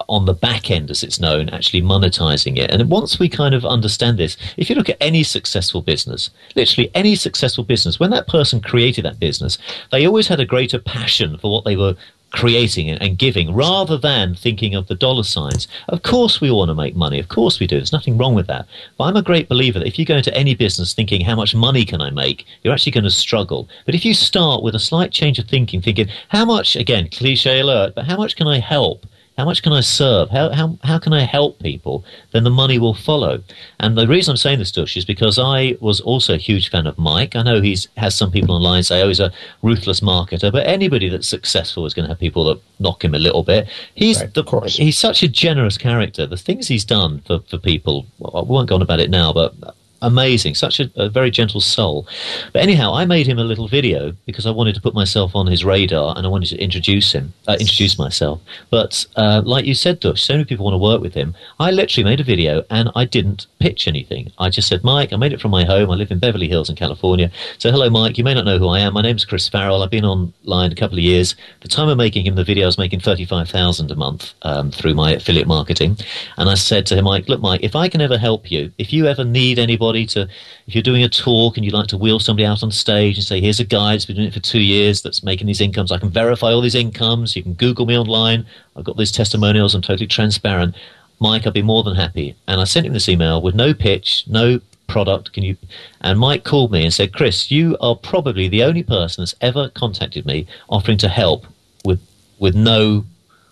on 0.10 0.26
the 0.26 0.34
back 0.34 0.72
end, 0.72 0.90
as 0.90 1.04
it's 1.04 1.20
known, 1.20 1.50
actually 1.50 1.82
monetizing 1.82 2.58
it. 2.58 2.72
And 2.72 2.90
once 2.90 3.20
we 3.20 3.30
kind 3.30 3.54
of 3.54 3.66
understand 3.66 4.18
this, 4.18 4.38
if 4.58 4.70
you 4.70 4.76
look 4.76 4.90
at 4.90 4.98
any 5.00 5.24
successful 5.24 5.82
business, 5.82 6.30
literally 6.56 6.92
any 6.94 7.16
successful 7.16 7.64
business, 7.64 8.00
when 8.00 8.12
that 8.12 8.28
person 8.28 8.62
created 8.62 9.06
that 9.06 9.20
business, 9.20 9.58
they 9.92 10.06
always 10.06 10.28
had 10.28 10.40
a 10.40 10.46
greater 10.46 10.80
passion 10.80 11.38
for 11.38 11.52
what 11.52 11.66
they 11.66 11.76
were 11.76 11.96
creating 12.34 12.90
and 12.90 13.20
giving 13.20 13.54
rather 13.54 13.96
than 13.96 14.34
thinking 14.34 14.74
of 14.74 14.88
the 14.88 14.96
dollar 14.96 15.24
signs. 15.24 15.68
Of 15.90 16.02
course, 16.02 16.42
we 16.42 16.50
want 16.50 16.70
to 16.70 16.76
make 16.76 16.96
money. 16.96 17.20
Of 17.20 17.30
course, 17.30 17.60
we 17.60 17.68
do. 17.68 17.78
There's 17.78 17.94
nothing 17.94 18.18
wrong 18.18 18.34
with 18.34 18.48
that. 18.48 18.66
But 18.98 19.04
I'm 19.06 19.16
a 19.16 19.22
great 19.22 19.48
believer 19.48 19.78
that 19.78 19.88
if 19.88 20.00
you 20.00 20.06
go 20.06 20.18
into 20.18 20.36
any 20.36 20.56
business 20.56 20.94
thinking, 20.94 21.22
how 21.22 21.36
much 21.36 21.54
money 21.54 21.86
can 21.86 22.02
I 22.02 22.10
make, 22.10 22.46
you're 22.64 22.74
actually 22.74 22.94
going 22.94 23.04
to 23.04 23.12
struggle. 23.12 23.70
But 23.86 23.94
if 23.94 24.04
you 24.04 24.16
start 24.16 24.64
with 24.64 24.74
a 24.74 24.80
slight 24.80 25.12
change 25.12 25.38
of 25.38 25.48
thinking, 25.48 25.80
thinking, 25.80 26.10
how 26.30 26.44
much, 26.44 26.76
again, 26.76 27.08
cliche 27.10 27.60
alert, 27.60 27.94
but 27.94 28.06
how 28.06 28.18
much 28.18 28.36
can 28.36 28.48
I 28.48 28.58
help? 28.58 29.06
How 29.38 29.46
much 29.46 29.64
can 29.64 29.74
I 29.74 29.82
serve? 29.82 30.30
How, 30.30 30.52
how, 30.52 30.78
how 30.84 31.00
can 31.00 31.12
I 31.12 31.22
help 31.22 31.60
people? 31.60 32.06
Then 32.32 32.44
the 32.44 32.52
money 32.52 32.78
will 32.78 32.94
follow. 32.94 33.42
And 33.80 33.98
the 33.98 34.08
reason 34.08 34.32
I'm 34.32 34.38
saying 34.38 34.60
this, 34.60 34.72
Dush, 34.72 34.96
is 34.96 35.06
because 35.06 35.40
I 35.40 35.76
was 35.82 36.00
also 36.02 36.36
a 36.36 36.38
huge 36.38 36.70
fan 36.70 36.86
of 36.86 36.98
Mike. 37.00 37.36
I 37.36 37.42
know 37.42 37.60
he 37.60 37.76
has 37.98 38.14
some 38.16 38.32
people 38.32 38.56
online 38.56 38.84
say, 38.84 39.02
oh, 39.02 39.08
he's 39.08 39.20
a 39.20 39.32
ruthless 39.64 40.02
marketer, 40.02 40.52
but 40.52 40.68
anybody 40.68 41.10
that's 41.10 41.28
successful 41.28 41.88
is 41.88 41.96
going 41.96 42.06
to 42.06 42.12
have 42.12 42.20
people 42.20 42.44
that 42.46 42.62
knock 42.80 43.04
him 43.04 43.16
a 43.16 43.20
little 43.20 43.44
bit. 43.44 43.68
He's, 43.96 44.20
right, 44.20 44.34
the, 44.34 44.44
he's 44.68 45.00
such 45.00 45.24
a 45.24 45.28
generous 45.28 45.80
character. 45.80 46.28
The 46.28 46.38
things 46.38 46.68
he's 46.68 46.86
done 46.86 47.22
for, 47.26 47.40
for 47.40 47.58
people, 47.58 48.06
I 48.36 48.42
won't 48.42 48.70
go 48.70 48.76
on 48.76 48.84
about 48.84 49.00
it 49.00 49.10
now, 49.10 49.34
but 49.34 49.56
amazing, 50.04 50.54
such 50.54 50.80
a, 50.80 50.92
a, 50.96 51.10
very 51.10 51.32
gentle 51.32 51.62
soul. 51.62 52.06
But 52.52 52.62
anyhow, 52.62 52.94
I 52.94 53.06
made 53.06 53.26
him 53.26 53.40
a 53.40 53.44
little 53.44 53.68
video 53.68 54.14
because 54.26 54.46
I 54.46 54.52
wanted 54.52 54.76
to 54.76 54.82
put 54.82 54.94
myself 54.94 55.36
on 55.36 55.48
his 55.48 55.66
radar 55.66 56.16
and 56.16 56.26
I 56.26 56.30
wanted 56.30 56.50
to 56.50 56.58
introduce 56.62 57.12
him, 57.12 57.34
uh, 57.48 57.58
introduce 57.60 57.98
myself. 57.98 58.42
But 58.70 59.06
uh, 59.16 59.42
like 59.46 59.66
you 59.66 59.74
said, 59.74 60.00
Dush, 60.00 60.22
so 60.22 60.34
many 60.34 60.46
people 60.46 60.66
want 60.66 60.76
to 60.76 60.78
work 60.78 61.02
with 61.02 61.14
him. 61.14 61.34
I 61.60 61.72
literally 61.72 62.04
made 62.04 62.20
a 62.20 62.24
video 62.24 62.64
and 62.70 62.90
I 62.96 63.06
didn't 63.06 63.48
pitch 63.60 63.88
anything. 63.88 64.32
I 64.38 64.50
just 64.50 64.68
said, 64.68 64.84
Mike, 64.84 65.14
I 65.14 65.16
made 65.16 65.34
it 65.34 65.42
from 65.42 65.52
my 65.52 65.64
home. 65.64 65.90
I 65.90 65.96
live 65.96 66.12
in 66.12 66.20
Beverly 66.20 66.48
Hills 66.48 66.70
in 66.70 66.76
California. 66.76 67.32
So 67.58 67.72
hello, 67.72 67.90
Mike. 67.90 68.18
You 68.18 68.24
may 68.24 68.34
not 68.34 68.46
know 68.46 68.60
who 68.60 68.68
I 68.68 68.80
am. 68.80 68.94
My 68.94 69.02
name's 69.02 69.26
Chris 69.26 69.48
Farrell. 69.48 69.82
I've 69.82 69.90
been 69.90 70.06
online 70.06 70.72
a 70.72 70.76
couple 70.76 70.98
of 70.98 71.04
years. 71.04 71.36
The 71.62 71.70
time 71.70 71.88
of 71.88 71.98
making 71.98 72.26
him 72.26 72.36
the 72.36 72.44
video, 72.44 72.66
I 72.66 72.68
was 72.68 72.78
making 72.78 73.00
thirty-five 73.00 73.50
thousand 73.50 73.90
a 73.90 73.96
month 73.96 74.34
um, 74.42 74.70
through 74.72 74.96
my 74.96 75.14
affiliate 75.14 75.48
marketing. 75.48 75.98
And 76.38 76.50
I 76.50 76.56
said 76.56 76.86
to 76.88 76.96
him, 76.96 77.06
Mike, 77.06 77.30
look, 77.30 77.42
Mike, 77.42 77.64
if 77.64 77.76
I 77.76 77.88
can 77.88 78.02
ever 78.02 78.18
help 78.18 78.52
you, 78.52 78.72
if 78.78 78.92
you 78.92 79.08
ever 79.08 79.24
need 79.24 79.60
anybody 79.60 79.93
anybody 79.94 80.06
to, 80.28 80.34
if 80.68 80.76
you're 80.76 80.82
doing 80.82 81.04
a 81.04 81.10
talk 81.10 81.58
and 81.58 81.66
you'd 81.66 81.74
like 81.74 81.88
to 81.88 81.98
wheel 81.98 82.20
somebody 82.20 82.46
out 82.46 82.64
on 82.64 82.72
stage 82.72 83.18
and 83.18 83.26
say, 83.26 83.40
here's 83.40 83.60
a 83.60 83.66
guy 83.66 83.94
that's 83.94 84.06
been 84.06 84.16
doing 84.16 84.28
it 84.28 84.34
for 84.34 84.40
two 84.40 84.62
years 84.62 85.02
that's 85.02 85.24
making 85.24 85.48
these 85.48 85.62
incomes, 85.62 85.92
I 85.92 85.98
can 85.98 86.10
verify 86.10 86.52
all 86.52 86.62
these 86.62 86.76
incomes. 86.76 87.36
You 87.36 87.44
can 87.44 87.54
Google 87.54 87.86
me 87.86 87.98
online. 87.98 88.46
I've 88.76 88.84
got 88.84 88.98
these 88.98 89.12
testimonials. 89.12 89.76
I'm 89.76 89.82
totally 89.82 90.08
transparent. 90.08 90.76
Mike, 91.20 91.46
I'd 91.46 91.54
be 91.54 91.62
more 91.62 91.84
than 91.84 91.96
happy. 91.96 92.36
And 92.48 92.60
I 92.60 92.64
sent 92.66 92.86
him 92.86 92.94
this 92.94 93.10
email 93.10 93.42
with 93.42 93.56
no 93.56 93.74
pitch, 93.74 94.26
no 94.28 94.60
product. 94.88 95.34
Can 95.34 95.44
you? 95.44 95.58
And 96.02 96.20
Mike 96.20 96.44
called 96.44 96.72
me 96.72 96.84
and 96.84 96.94
said, 96.94 97.14
Chris, 97.14 97.52
you 97.52 97.78
are 97.80 97.96
probably 97.96 98.48
the 98.48 98.64
only 98.64 98.84
person 98.84 99.22
that's 99.22 99.36
ever 99.42 99.70
contacted 99.70 100.26
me 100.26 100.48
offering 100.70 100.98
to 101.00 101.08
help 101.08 101.46
with 101.86 102.02
with 102.40 102.56
no 102.56 103.06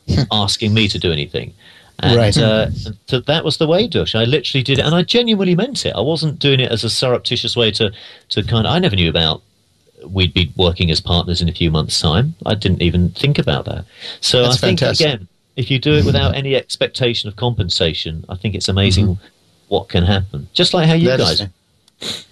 asking 0.31 0.73
me 0.73 0.87
to 0.87 0.99
do 0.99 1.11
anything. 1.11 1.53
And 2.03 2.17
right. 2.17 2.37
uh, 2.37 2.67
that 3.09 3.41
was 3.43 3.57
the 3.57 3.67
way, 3.67 3.87
Dush. 3.87 4.15
I 4.15 4.23
literally 4.23 4.63
did 4.63 4.79
it, 4.79 4.85
and 4.85 4.95
I 4.95 5.03
genuinely 5.03 5.55
meant 5.55 5.85
it. 5.85 5.93
I 5.95 6.01
wasn't 6.01 6.39
doing 6.39 6.59
it 6.59 6.71
as 6.71 6.83
a 6.83 6.89
surreptitious 6.89 7.55
way 7.55 7.71
to, 7.71 7.91
to 8.29 8.43
kind 8.43 8.65
of. 8.65 8.73
I 8.73 8.79
never 8.79 8.95
knew 8.95 9.09
about 9.09 9.43
we'd 10.07 10.33
be 10.33 10.51
working 10.57 10.89
as 10.91 10.99
partners 10.99 11.41
in 11.41 11.49
a 11.49 11.51
few 11.51 11.71
months' 11.71 11.99
time. 11.99 12.35
I 12.45 12.55
didn't 12.55 12.81
even 12.81 13.09
think 13.11 13.37
about 13.37 13.65
that. 13.65 13.85
So 14.19 14.41
That's 14.41 14.57
I 14.57 14.67
think 14.67 14.79
fantastic. 14.79 15.07
again, 15.07 15.27
if 15.55 15.69
you 15.69 15.79
do 15.79 15.93
it 15.93 16.05
without 16.05 16.35
any 16.35 16.55
expectation 16.55 17.27
of 17.27 17.35
compensation, 17.35 18.25
I 18.29 18.35
think 18.35 18.55
it's 18.55 18.69
amazing 18.69 19.07
mm-hmm. 19.07 19.25
what 19.67 19.89
can 19.89 20.03
happen. 20.03 20.47
Just 20.53 20.73
like 20.73 20.87
how 20.87 20.93
you 20.93 21.07
that 21.07 21.19
guys. 21.19 21.47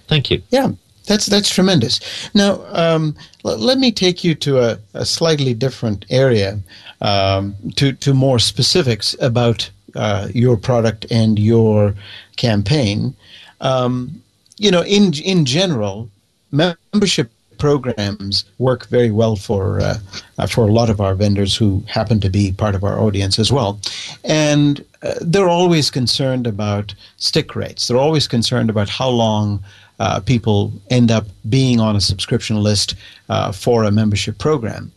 Thank 0.08 0.32
you. 0.32 0.41
Yeah, 0.49 0.71
that's 1.05 1.25
that's 1.27 1.53
tremendous. 1.53 1.99
Now, 2.34 2.63
um, 2.69 3.15
l- 3.45 3.58
let 3.58 3.77
me 3.77 3.91
take 3.91 4.23
you 4.23 4.36
to 4.36 4.60
a, 4.60 4.79
a 4.93 5.05
slightly 5.05 5.53
different 5.53 6.05
area 6.10 6.60
um, 7.01 7.55
to, 7.75 7.93
to 7.93 8.13
more 8.13 8.39
specifics 8.39 9.15
about 9.21 9.69
uh, 9.95 10.27
your 10.33 10.57
product 10.57 11.05
and 11.09 11.39
your 11.39 11.95
campaign. 12.35 13.15
Um, 13.62 14.21
you 14.57 14.71
know, 14.71 14.83
in 14.83 15.13
in 15.13 15.45
general, 15.45 16.09
membership 16.51 17.31
programs 17.59 18.45
work 18.57 18.87
very 18.87 19.11
well 19.11 19.35
for 19.35 19.79
uh, 19.79 19.97
for 20.47 20.67
a 20.67 20.71
lot 20.71 20.89
of 20.89 20.99
our 20.99 21.13
vendors 21.13 21.55
who 21.55 21.83
happen 21.87 22.19
to 22.21 22.29
be 22.29 22.51
part 22.51 22.75
of 22.75 22.83
our 22.83 22.99
audience 22.99 23.37
as 23.37 23.51
well, 23.51 23.79
and 24.23 24.83
uh, 25.03 25.13
they're 25.21 25.49
always 25.49 25.91
concerned 25.91 26.47
about 26.47 26.95
stick 27.17 27.55
rates. 27.55 27.87
They're 27.87 27.97
always 27.97 28.27
concerned 28.27 28.69
about 28.69 28.89
how 28.89 29.09
long 29.09 29.63
uh, 29.99 30.19
people 30.21 30.71
end 30.89 31.11
up 31.11 31.25
being 31.49 31.79
on 31.79 31.95
a 31.95 32.01
subscription 32.01 32.63
list 32.63 32.95
uh, 33.29 33.51
for 33.51 33.83
a 33.83 33.91
membership 33.91 34.37
program. 34.37 34.91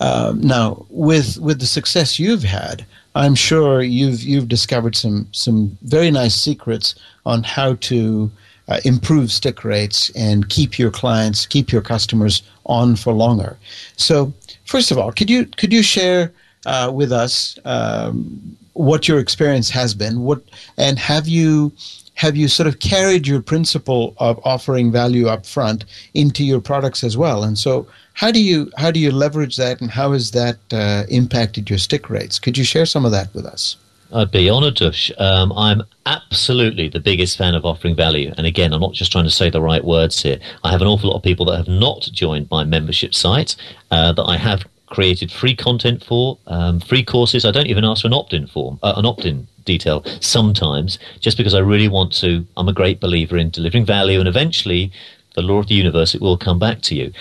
Um, 0.00 0.40
now, 0.40 0.86
with 0.90 1.38
with 1.38 1.60
the 1.60 1.66
success 1.66 2.18
you've 2.18 2.42
had, 2.42 2.84
I'm 3.14 3.34
sure 3.34 3.82
you've 3.82 4.22
you've 4.22 4.48
discovered 4.48 4.96
some 4.96 5.26
some 5.32 5.76
very 5.82 6.10
nice 6.10 6.34
secrets 6.34 6.94
on 7.26 7.42
how 7.42 7.74
to 7.74 8.30
uh, 8.68 8.80
improve 8.84 9.32
stick 9.32 9.64
rates 9.64 10.10
and 10.10 10.48
keep 10.48 10.78
your 10.78 10.90
clients, 10.90 11.46
keep 11.46 11.72
your 11.72 11.82
customers 11.82 12.42
on 12.66 12.96
for 12.96 13.12
longer. 13.12 13.56
So, 13.96 14.32
first 14.64 14.90
of 14.90 14.98
all, 14.98 15.12
could 15.12 15.30
you 15.30 15.46
could 15.46 15.72
you 15.72 15.82
share 15.82 16.32
uh, 16.66 16.90
with 16.92 17.12
us 17.12 17.58
um, 17.64 18.56
what 18.78 19.08
your 19.08 19.18
experience 19.18 19.70
has 19.70 19.94
been. 19.94 20.22
What 20.22 20.42
and 20.76 20.98
have 20.98 21.26
you 21.28 21.72
have 22.14 22.36
you 22.36 22.48
sort 22.48 22.66
of 22.66 22.80
carried 22.80 23.26
your 23.26 23.40
principle 23.40 24.14
of 24.18 24.40
offering 24.44 24.90
value 24.90 25.28
up 25.28 25.46
front 25.46 25.84
into 26.14 26.44
your 26.44 26.60
products 26.60 27.04
as 27.04 27.16
well? 27.16 27.44
And 27.44 27.58
so, 27.58 27.86
how 28.14 28.30
do 28.30 28.42
you 28.42 28.70
how 28.76 28.90
do 28.90 29.00
you 29.00 29.10
leverage 29.10 29.56
that, 29.56 29.80
and 29.80 29.90
how 29.90 30.12
has 30.12 30.30
that 30.32 30.58
uh, 30.72 31.04
impacted 31.08 31.68
your 31.68 31.78
stick 31.78 32.08
rates? 32.08 32.38
Could 32.38 32.56
you 32.56 32.64
share 32.64 32.86
some 32.86 33.04
of 33.04 33.12
that 33.12 33.32
with 33.34 33.46
us? 33.46 33.76
I'd 34.12 34.30
be 34.30 34.48
honoured, 34.48 34.76
Dush. 34.76 35.12
Um, 35.18 35.52
I'm 35.52 35.82
absolutely 36.06 36.88
the 36.88 37.00
biggest 37.00 37.36
fan 37.36 37.54
of 37.54 37.64
offering 37.64 37.94
value. 37.94 38.32
And 38.38 38.46
again, 38.46 38.72
I'm 38.72 38.80
not 38.80 38.94
just 38.94 39.12
trying 39.12 39.24
to 39.24 39.30
say 39.30 39.50
the 39.50 39.60
right 39.60 39.84
words 39.84 40.22
here. 40.22 40.38
I 40.64 40.70
have 40.70 40.80
an 40.80 40.86
awful 40.86 41.10
lot 41.10 41.16
of 41.16 41.22
people 41.22 41.44
that 41.46 41.58
have 41.58 41.68
not 41.68 42.08
joined 42.12 42.48
my 42.50 42.64
membership 42.64 43.14
site 43.14 43.54
uh, 43.90 44.12
that 44.12 44.24
I 44.24 44.36
have 44.36 44.64
created 44.86 45.30
free 45.30 45.54
content 45.54 46.02
for, 46.02 46.38
um, 46.46 46.80
free 46.80 47.04
courses. 47.04 47.44
I 47.44 47.50
don't 47.50 47.66
even 47.66 47.84
ask 47.84 48.02
for 48.02 48.08
an 48.08 48.14
opt-in 48.14 48.46
form, 48.46 48.78
uh, 48.82 48.94
an 48.96 49.04
opt-in 49.04 49.46
detail 49.64 50.02
sometimes, 50.20 50.98
just 51.20 51.36
because 51.36 51.54
I 51.54 51.58
really 51.58 51.88
want 51.88 52.12
to. 52.14 52.46
I'm 52.56 52.68
a 52.68 52.72
great 52.72 53.00
believer 53.00 53.36
in 53.36 53.50
delivering 53.50 53.84
value, 53.84 54.18
and 54.18 54.28
eventually, 54.28 54.90
the 55.34 55.42
law 55.42 55.58
of 55.58 55.66
the 55.66 55.74
universe, 55.74 56.14
it 56.14 56.22
will 56.22 56.38
come 56.38 56.58
back 56.58 56.80
to 56.82 56.94
you. 56.94 57.12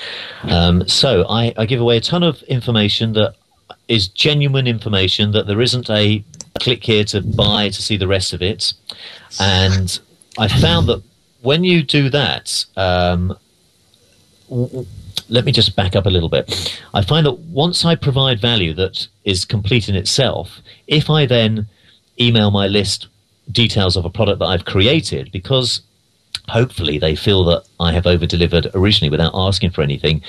Um, 0.43 0.88
so 0.88 1.26
I, 1.28 1.54
I 1.58 1.65
give 1.65 1.82
away 1.82 1.97
a 1.97 2.02
ton 2.02 2.23
of 2.23 2.41
information 2.43 3.12
that 3.13 3.36
is 3.89 4.08
genuine 4.08 4.67
information 4.67 5.32
that 5.32 5.47
there 5.47 5.62
isn't 5.62 5.89
a 5.89 6.23
click 6.60 6.84
here 6.84 7.04
to 7.06 7.22
buy 7.22 7.70
to 7.70 7.82
see 7.82 7.98
the 7.98 8.08
rest 8.08 8.34
of 8.34 8.41
it. 8.41 8.74
And 9.39 10.00
I 10.38 10.48
found 10.48 10.88
that 10.88 11.02
when 11.41 11.63
you 11.63 11.84
do 11.84 12.10
that, 12.10 12.65
um, 12.76 13.38
let 15.30 15.46
me 15.46 15.52
just 15.52 15.76
back 15.76 15.96
up 15.96 16.06
a 16.06 16.10
little 16.10 16.30
bit. 16.30 16.80
I 16.93 17.02
find 17.02 17.26
that 17.26 17.39
once 17.39 17.86
I 17.86 17.96
provide 17.96 18.39
value 18.39 18.74
that 18.76 19.08
is 19.26 19.46
complete 19.46 19.89
in 19.89 19.96
itself, 19.96 20.62
if 20.88 21.10
I 21.10 21.26
then 21.26 21.67
email 22.20 22.52
my 22.52 22.67
list 22.67 23.08
details 23.52 23.96
of 23.96 24.06
a 24.06 24.10
product 24.10 24.39
that 24.39 24.46
I've 24.46 24.65
created, 24.65 25.32
because 25.32 25.82
hopefully 26.48 26.98
they 26.98 27.15
feel 27.15 27.43
that 27.46 27.63
I 27.80 27.91
have 27.91 28.08
over 28.08 28.26
delivered 28.26 28.67
originally 28.74 29.10
without 29.10 29.32
asking 29.34 29.72
for 29.72 29.82
anything, 29.82 30.22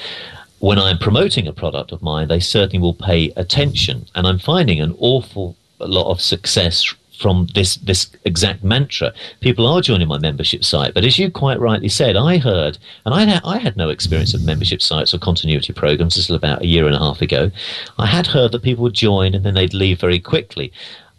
when 0.58 0.78
I'm 0.78 0.98
promoting 0.98 1.46
a 1.46 1.52
product 1.52 1.92
of 1.92 2.02
mine, 2.02 2.28
they 2.28 2.40
certainly 2.40 2.80
will 2.80 2.94
pay 2.94 3.32
attention. 3.36 4.06
And 4.14 4.26
I'm 4.26 4.40
finding 4.40 4.80
an 4.80 4.96
awful 4.98 5.56
lot 5.86 6.10
of 6.10 6.20
success 6.20 6.94
from 7.18 7.48
this 7.54 7.76
this 7.76 8.10
exact 8.24 8.62
mantra. 8.62 9.12
People 9.40 9.66
are 9.66 9.82
joining 9.82 10.08
my 10.08 10.18
membership 10.18 10.64
site, 10.64 10.94
but 10.94 11.04
as 11.04 11.18
you 11.18 11.30
quite 11.30 11.60
rightly 11.60 11.88
said, 11.88 12.16
I 12.16 12.38
heard, 12.38 12.78
and 13.04 13.14
I 13.14 13.24
had, 13.24 13.42
I 13.44 13.58
had 13.58 13.76
no 13.76 13.88
experience 13.88 14.34
of 14.34 14.44
membership 14.44 14.80
sites 14.80 15.12
or 15.12 15.18
continuity 15.18 15.72
programs 15.72 16.16
until 16.16 16.36
about 16.36 16.62
a 16.62 16.66
year 16.66 16.86
and 16.86 16.94
a 16.94 16.98
half 16.98 17.20
ago. 17.20 17.50
I 17.98 18.06
had 18.06 18.26
heard 18.26 18.52
that 18.52 18.62
people 18.62 18.84
would 18.84 18.94
join 18.94 19.34
and 19.34 19.44
then 19.44 19.54
they'd 19.54 19.74
leave 19.74 20.00
very 20.00 20.20
quickly. 20.20 20.72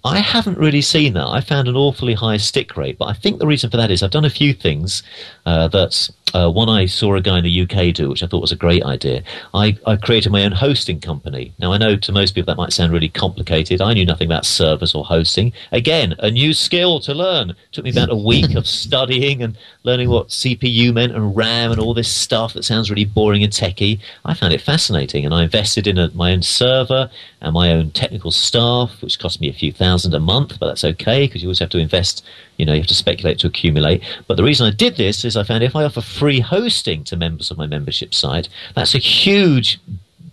I 0.06 0.19
haven't 0.19 0.58
really 0.58 0.82
seen 0.82 1.13
that. 1.13 1.28
I 1.28 1.41
found 1.41 1.67
an 1.67 1.76
awfully 1.76 2.13
high 2.13 2.38
stick 2.38 2.78
rate, 2.78 2.98
but 2.98 3.06
I 3.06 3.13
think 3.13 3.39
the 3.39 3.48
reason 3.48 3.69
for 3.69 3.76
that 3.76 3.91
is 3.91 4.02
I've 4.02 4.12
done 4.12 4.24
a 4.24 4.30
few 4.30 4.54
things 4.54 5.04
uh, 5.45 5.67
that 5.69 6.10
uh, 6.34 6.50
one 6.50 6.70
I 6.70 6.86
saw 6.86 7.15
a 7.15 7.22
guy 7.22 7.39
in 7.39 7.44
the 7.44 7.62
UK 7.62 7.94
do, 7.94 8.10
which 8.10 8.24
I 8.24 8.28
thought 8.28 8.42
was 8.42 8.52
a 8.52 8.56
great 8.56 8.84
idea. 8.84 9.24
I, 9.54 9.78
I 9.86 9.96
created 9.96 10.32
my 10.32 10.44
own 10.44 10.52
hosting 10.52 11.00
company. 11.00 11.54
Now, 11.60 11.74
I 11.74 11.78
know 11.78 11.96
to 11.96 12.12
most 12.12 12.36
people 12.36 12.54
that 12.54 12.62
might 12.62 12.74
sound 12.74 12.94
really 12.94 13.10
complicated. 13.10 13.82
I 13.82 13.94
knew 13.94 14.06
nothing 14.06 14.28
about 14.28 14.46
servers 14.46 14.94
or 14.94 15.06
hosting. 15.06 15.54
Again, 15.72 16.15
a 16.20 16.30
new 16.30 16.54
skill 16.54 17.00
to 17.02 17.13
learn. 17.13 17.52
It 17.52 17.58
took 17.72 17.84
me 17.84 17.92
about 17.92 18.12
a 18.12 18.15
week 18.15 18.56
of 18.56 18.68
studying 18.80 19.42
and 19.42 19.58
learning 19.84 20.10
what 20.10 20.30
CPU 20.30 20.94
meant 20.94 21.13
and 21.13 21.36
RAM 21.36 21.72
and 21.72 21.80
all 21.80 21.94
this 21.94 22.12
stuff 22.12 22.54
that 22.54 22.63
sounds 22.63 22.89
really 22.89 23.06
boring 23.06 23.44
and 23.44 23.54
techy. 23.54 24.00
I 24.26 24.34
found 24.34 24.54
it 24.54 24.62
fascinating, 24.62 25.26
and 25.26 25.34
I 25.34 25.44
invested 25.44 25.88
in 25.88 25.98
a, 25.98 26.10
my 26.12 26.32
own 26.32 26.42
server 26.42 27.10
and 27.41 27.54
my 27.54 27.71
own 27.71 27.91
technical 27.91 28.32
staff, 28.32 29.02
which 29.02 29.19
cost 29.19 29.39
me 29.39 29.49
a 29.49 29.54
few 29.54 29.71
thousand 29.71 30.13
a 30.13 30.19
month, 30.19 30.60
but 30.60 30.67
that's 30.67 30.84
okay 30.84 31.25
because 31.25 31.41
you 31.41 31.47
always 31.47 31.60
have 31.60 31.69
to 31.69 31.78
invest 31.78 32.23
you 32.60 32.65
know, 32.65 32.73
you 32.73 32.82
have 32.82 32.88
to 32.88 32.93
speculate 32.93 33.39
to 33.39 33.47
accumulate. 33.47 34.04
But 34.28 34.36
the 34.36 34.43
reason 34.43 34.67
I 34.67 34.71
did 34.71 34.97
this 34.97 35.23
is 35.23 35.38
I 35.38 35.43
found 35.43 35.63
if 35.63 35.78
I 35.78 35.86
offer 35.86 36.02
free 36.02 36.41
hosting 36.41 37.06
to 37.06 37.15
members 37.15 37.49
of 37.49 37.58
my 37.58 37.67
membership 37.67 38.13
site, 38.13 38.49
that's 38.75 38.93
a 38.93 38.99
huge 38.99 39.80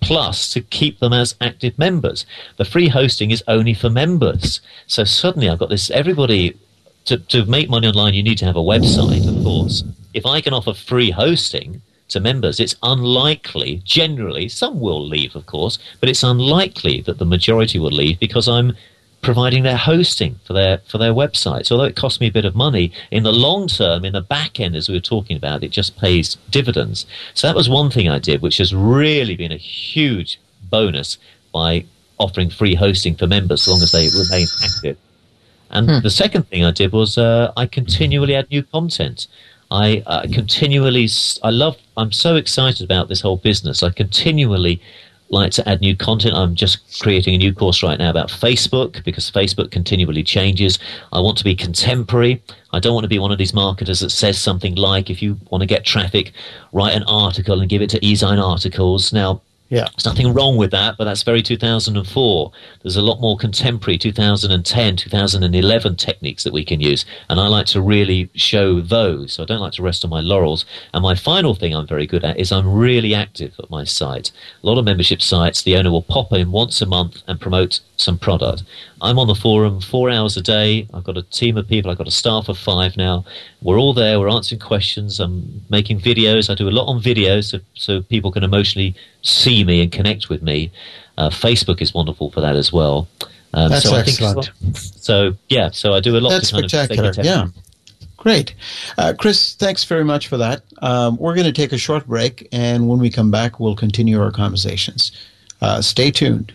plus 0.01 0.53
to 0.53 0.61
keep 0.61 0.99
them 0.99 1.13
as 1.13 1.37
active 1.41 1.79
members. 1.79 2.27
The 2.57 2.65
free 2.65 2.89
hosting 2.89 3.31
is 3.31 3.45
only 3.47 3.75
for 3.75 3.89
members. 3.89 4.61
So 4.89 5.05
suddenly 5.05 5.49
I've 5.49 5.61
got 5.61 5.69
this 5.69 5.89
everybody 5.91 6.59
to, 7.05 7.19
to 7.19 7.45
make 7.45 7.71
money 7.71 7.87
online 7.87 8.15
you 8.15 8.25
need 8.25 8.39
to 8.39 8.45
have 8.45 8.57
a 8.57 8.61
website, 8.61 9.27
of 9.29 9.45
course. 9.45 9.85
If 10.13 10.27
I 10.27 10.41
can 10.41 10.53
offer 10.53 10.75
free 10.75 11.13
hosting 11.13 11.81
to 12.09 12.21
members, 12.21 12.61
it's 12.61 12.77
unlikely, 12.83 13.81
generally, 13.85 14.49
some 14.49 14.81
will 14.81 15.05
leave, 15.05 15.35
of 15.35 15.47
course, 15.47 15.79
but 16.01 16.09
it's 16.09 16.23
unlikely 16.23 17.01
that 17.03 17.19
the 17.19 17.25
majority 17.25 17.79
will 17.79 17.91
leave 17.91 18.21
because 18.21 18.49
I'm 18.49 18.77
providing 19.23 19.65
their 19.65 19.77
hosting 19.77 20.39
for 20.45 20.53
their 20.53 20.79
for 20.87 20.99
their 20.99 21.13
websites. 21.13 21.73
Although 21.73 21.85
it 21.85 21.97
costs 21.97 22.21
me 22.21 22.29
a 22.29 22.33
bit 22.33 22.45
of 22.45 22.55
money, 22.55 22.93
in 23.11 23.25
the 23.25 23.33
long 23.33 23.67
term, 23.67 24.05
in 24.05 24.13
the 24.13 24.21
back 24.21 24.61
end, 24.61 24.77
as 24.77 24.89
we 24.89 24.95
were 24.95 25.01
talking 25.01 25.37
about, 25.37 25.65
it 25.65 25.71
just 25.71 25.99
pays 25.99 26.37
dividends. 26.51 27.07
So 27.35 27.49
that 27.49 27.57
was 27.57 27.69
one 27.69 27.91
thing 27.91 28.09
I 28.09 28.21
did, 28.21 28.41
which 28.41 28.59
has 28.59 28.75
really 28.75 29.35
been 29.35 29.53
a 29.53 29.57
huge 29.57 30.39
bonus 30.71 31.19
by 31.53 31.85
offering 32.19 32.51
free 32.51 32.75
hosting 32.75 33.17
for 33.17 33.27
members, 33.27 33.63
so 33.63 33.73
long 33.73 33.83
as 33.83 33.93
they 33.93 34.09
remain 34.09 34.47
active. 34.63 34.97
And 35.71 35.91
hmm. 35.91 36.01
the 36.01 36.11
second 36.11 36.49
thing 36.49 36.65
I 36.65 36.71
did 36.71 36.93
was 36.93 37.19
uh, 37.19 37.53
I 37.57 37.67
continually 37.67 38.35
add 38.35 38.51
new 38.51 38.63
content. 38.63 39.27
I 39.71 40.03
uh, 40.07 40.27
continually, 40.33 41.09
I 41.43 41.51
love, 41.51 41.77
I'm 41.97 42.13
so 42.13 42.37
excited 42.37 42.85
about 42.85 43.09
this 43.09 43.21
whole 43.21 43.37
business. 43.37 43.83
I 43.83 43.91
continually 43.91 44.81
like 45.29 45.51
to 45.53 45.69
add 45.69 45.81
new 45.81 45.97
content. 45.97 46.37
I'm 46.37 46.55
just 46.55 47.01
creating 47.01 47.35
a 47.35 47.39
new 47.39 47.53
course 47.53 47.83
right 47.83 47.99
now 47.99 48.11
about 48.11 48.29
Facebook 48.29 49.03
because 49.05 49.31
Facebook 49.31 49.71
continually 49.73 50.23
changes. 50.23 50.79
I 51.13 51.21
want 51.21 51.37
to 51.39 51.45
be 51.45 51.57
contemporary. 51.57 52.43
I 52.73 52.79
don't 52.79 52.95
want 52.95 53.05
to 53.05 53.09
be 53.09 53.19
one 53.19 53.33
of 53.33 53.39
these 53.39 53.55
marketers 53.55 54.01
that 54.01 54.11
says 54.11 54.39
something 54.39 54.77
like, 54.77 55.11
if 55.11 55.21
you 55.21 55.39
want 55.51 55.63
to 55.63 55.67
get 55.67 55.85
traffic, 55.85 56.33
write 56.73 56.95
an 56.95 57.03
article 57.05 57.61
and 57.61 57.69
give 57.69 57.83
it 57.83 57.91
to 57.91 58.01
EzineArticles. 58.01 59.13
Now, 59.13 59.43
yeah. 59.69 59.87
There's 59.97 60.05
nothing 60.05 60.33
wrong 60.33 60.57
with 60.57 60.71
that, 60.71 60.97
but 60.97 61.05
that's 61.05 61.25
very 61.25 61.43
2004. 61.43 62.53
There's 62.83 62.97
a 62.97 63.03
lot 63.03 63.21
more 63.21 63.37
contemporary 63.37 63.99
2010, 63.99 64.97
2011 64.97 65.97
techniques 65.97 66.45
that 66.45 66.53
we 66.53 66.65
can 66.65 66.81
use, 66.81 67.05
and 67.29 67.41
I 67.41 67.49
like 67.49 67.67
to 67.67 67.81
really 67.81 68.31
show 68.35 68.81
those. 68.81 69.33
So 69.33 69.43
I 69.43 69.47
don't 69.47 69.61
like 69.61 69.73
to 69.73 69.83
rest 69.83 70.05
on 70.05 70.11
my 70.11 70.21
laurels. 70.21 70.65
And 70.95 71.03
my 71.03 71.17
final 71.17 71.55
thing 71.55 71.75
I'm 71.75 71.87
very 71.87 72.07
good 72.07 72.25
at 72.25 72.39
is 72.39 72.53
I'm 72.53 72.73
really 72.73 73.13
active 73.13 73.55
at 73.59 73.69
my 73.69 73.83
site. 73.83 74.31
A 74.63 74.67
lot 74.67 74.79
of 74.79 74.85
membership 74.85 75.21
sites, 75.21 75.63
the 75.63 75.77
owner 75.77 75.91
will 75.91 76.03
pop 76.03 76.33
in 76.33 76.53
once 76.53 76.81
a 76.81 76.87
month 76.87 77.23
and 77.27 77.41
promote 77.41 77.81
some 77.97 78.19
product. 78.19 78.63
I'm 79.01 79.19
on 79.19 79.27
the 79.27 79.35
forum 79.35 79.81
four 79.81 80.11
hours 80.11 80.37
a 80.37 80.43
day. 80.43 80.87
I've 80.95 81.05
got 81.05 81.17
a 81.17 81.23
team 81.23 81.57
of 81.57 81.69
people. 81.69 81.91
I've 81.91 81.99
got 81.99 82.09
a 82.09 82.13
staff 82.13 82.49
of 82.49 82.57
five 82.57 82.97
now. 82.97 83.25
We're 83.63 83.79
all 83.79 83.95
there. 83.95 84.21
We're 84.21 84.29
answering 84.29 84.61
questions. 84.61 85.19
I'm 85.19 85.63
making 85.71 86.01
videos. 86.01 86.49
I 86.49 86.55
do 86.55 86.69
a 86.69 86.71
lot 86.71 86.87
on 86.87 87.03
videos 87.03 87.51
so, 87.51 87.59
so 87.75 88.03
people 88.03 88.31
can 88.31 88.45
emotionally 88.45 88.95
see 89.27 89.65
me 89.65 89.83
and 89.83 89.91
connect 89.93 90.29
with 90.29 90.43
me. 90.43 90.71
Uh, 91.19 91.31
Facebook 91.31 91.81
is 91.81 91.93
wonderful 91.93 92.31
for 92.31 92.41
that 92.41 92.57
as 92.57 92.73
well. 92.73 93.09
Um, 93.55 93.71
That's 93.71 93.89
so 93.89 93.97
excellent. 93.97 94.51
so 94.75 95.35
yeah, 95.49 95.71
so 95.71 95.95
I 95.95 96.01
do 96.01 96.17
a 96.17 96.21
lot. 96.21 96.31
That's 96.31 96.51
to 96.51 96.57
kind 96.57 96.71
spectacular. 96.71 97.11
Of 97.11 97.19
yeah. 97.25 97.47
Great. 98.17 98.55
Uh, 98.99 99.15
Chris, 99.17 99.55
thanks 99.55 99.85
very 99.85 100.05
much 100.05 100.29
for 100.29 100.37
that. 100.37 100.63
Um, 100.83 101.17
we're 101.17 101.35
going 101.35 101.47
to 101.47 101.53
take 101.53 101.73
a 101.73 101.79
short 101.79 102.07
break, 102.07 102.49
and 102.51 102.89
when 102.89 102.99
we 102.99 103.09
come 103.09 103.31
back, 103.31 103.61
we'll 103.61 103.77
continue 103.77 104.21
our 104.21 104.33
conversations. 104.33 105.13
Uh, 105.61 105.81
stay 105.81 106.11
tuned. 106.11 106.53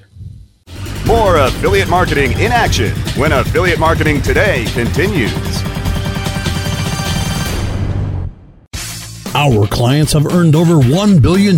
More 1.06 1.38
affiliate 1.38 1.90
marketing 1.90 2.34
in 2.34 2.52
action 2.52 2.92
when 3.18 3.32
Affiliate 3.32 3.80
Marketing 3.80 4.22
Today 4.22 4.66
continues. 4.74 5.32
Our 9.34 9.66
clients 9.68 10.14
have 10.14 10.26
earned 10.28 10.56
over 10.56 10.76
$1 10.76 11.22
billion. 11.22 11.58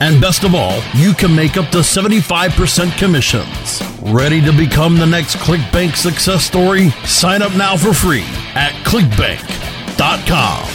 And 0.00 0.18
best 0.18 0.44
of 0.44 0.54
all, 0.54 0.82
you 0.94 1.12
can 1.12 1.34
make 1.36 1.58
up 1.58 1.68
to 1.70 1.78
75% 1.78 2.96
commissions. 2.96 3.82
Ready 4.10 4.40
to 4.40 4.50
become 4.50 4.96
the 4.96 5.06
next 5.06 5.36
ClickBank 5.36 5.94
success 5.94 6.42
story? 6.42 6.88
Sign 7.04 7.42
up 7.42 7.54
now 7.54 7.76
for 7.76 7.92
free 7.92 8.24
at 8.54 8.72
clickbank.com. 8.86 10.68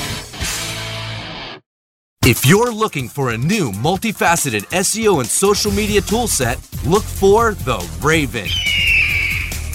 If 2.27 2.43
you're 2.45 2.71
looking 2.71 3.07
for 3.07 3.31
a 3.31 3.37
new 3.37 3.71
multifaceted 3.71 4.65
SEO 4.69 5.19
and 5.19 5.27
social 5.27 5.71
media 5.71 6.01
toolset, 6.01 6.57
look 6.83 7.03
for 7.03 7.53
the 7.53 7.77
Raven. 8.01 8.47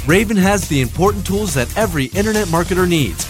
Raven 0.06 0.36
has 0.36 0.68
the 0.68 0.80
important 0.80 1.24
tools 1.24 1.54
that 1.54 1.76
every 1.76 2.06
internet 2.06 2.48
marketer 2.48 2.88
needs. 2.88 3.29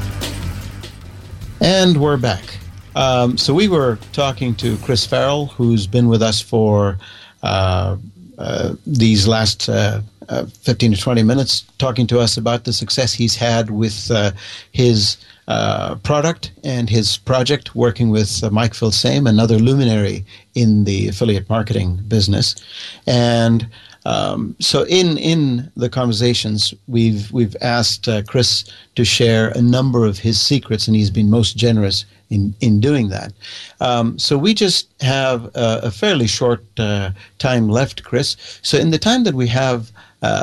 And 1.60 1.98
we're 1.98 2.16
back. 2.16 2.56
Um, 2.96 3.36
so 3.36 3.52
we 3.52 3.68
were 3.68 3.98
talking 4.12 4.54
to 4.56 4.78
Chris 4.78 5.04
Farrell, 5.04 5.46
who's 5.46 5.86
been 5.86 6.08
with 6.08 6.22
us 6.22 6.40
for 6.40 6.98
uh, 7.42 7.98
uh, 8.38 8.74
these 8.86 9.28
last 9.28 9.68
uh, 9.68 10.00
uh, 10.30 10.46
15 10.46 10.92
to 10.92 11.00
20 11.00 11.22
minutes 11.22 11.62
talking 11.78 12.06
to 12.06 12.20
us 12.20 12.36
about 12.36 12.64
the 12.64 12.72
success 12.72 13.12
he's 13.12 13.36
had 13.36 13.70
with 13.70 14.10
uh, 14.10 14.30
his 14.72 15.16
uh, 15.48 15.96
product 15.96 16.52
and 16.62 16.88
his 16.88 17.16
project 17.16 17.74
working 17.74 18.10
with 18.10 18.42
uh, 18.44 18.50
Mike 18.50 18.72
Filsaime, 18.72 19.28
another 19.28 19.58
luminary 19.58 20.24
in 20.54 20.84
the 20.84 21.08
affiliate 21.08 21.48
marketing 21.50 21.96
business. 22.06 22.54
And 23.06 23.68
um, 24.06 24.56
so 24.60 24.84
in 24.86 25.18
in 25.18 25.70
the 25.76 25.88
conversations, 25.88 26.72
we've 26.86 27.30
we've 27.32 27.56
asked 27.60 28.08
uh, 28.08 28.22
Chris 28.22 28.64
to 28.94 29.04
share 29.04 29.48
a 29.50 29.60
number 29.60 30.06
of 30.06 30.18
his 30.18 30.40
secrets, 30.40 30.86
and 30.86 30.96
he's 30.96 31.10
been 31.10 31.28
most 31.28 31.56
generous 31.56 32.06
in 32.30 32.54
in 32.60 32.80
doing 32.80 33.08
that. 33.08 33.32
Um, 33.80 34.18
so 34.18 34.38
we 34.38 34.54
just 34.54 34.88
have 35.02 35.44
a, 35.54 35.80
a 35.82 35.90
fairly 35.90 36.26
short 36.26 36.64
uh, 36.78 37.10
time 37.38 37.68
left, 37.68 38.04
Chris. 38.04 38.36
So 38.62 38.78
in 38.78 38.90
the 38.90 38.98
time 38.98 39.24
that 39.24 39.34
we 39.34 39.48
have 39.48 39.90
uh, 39.90 39.99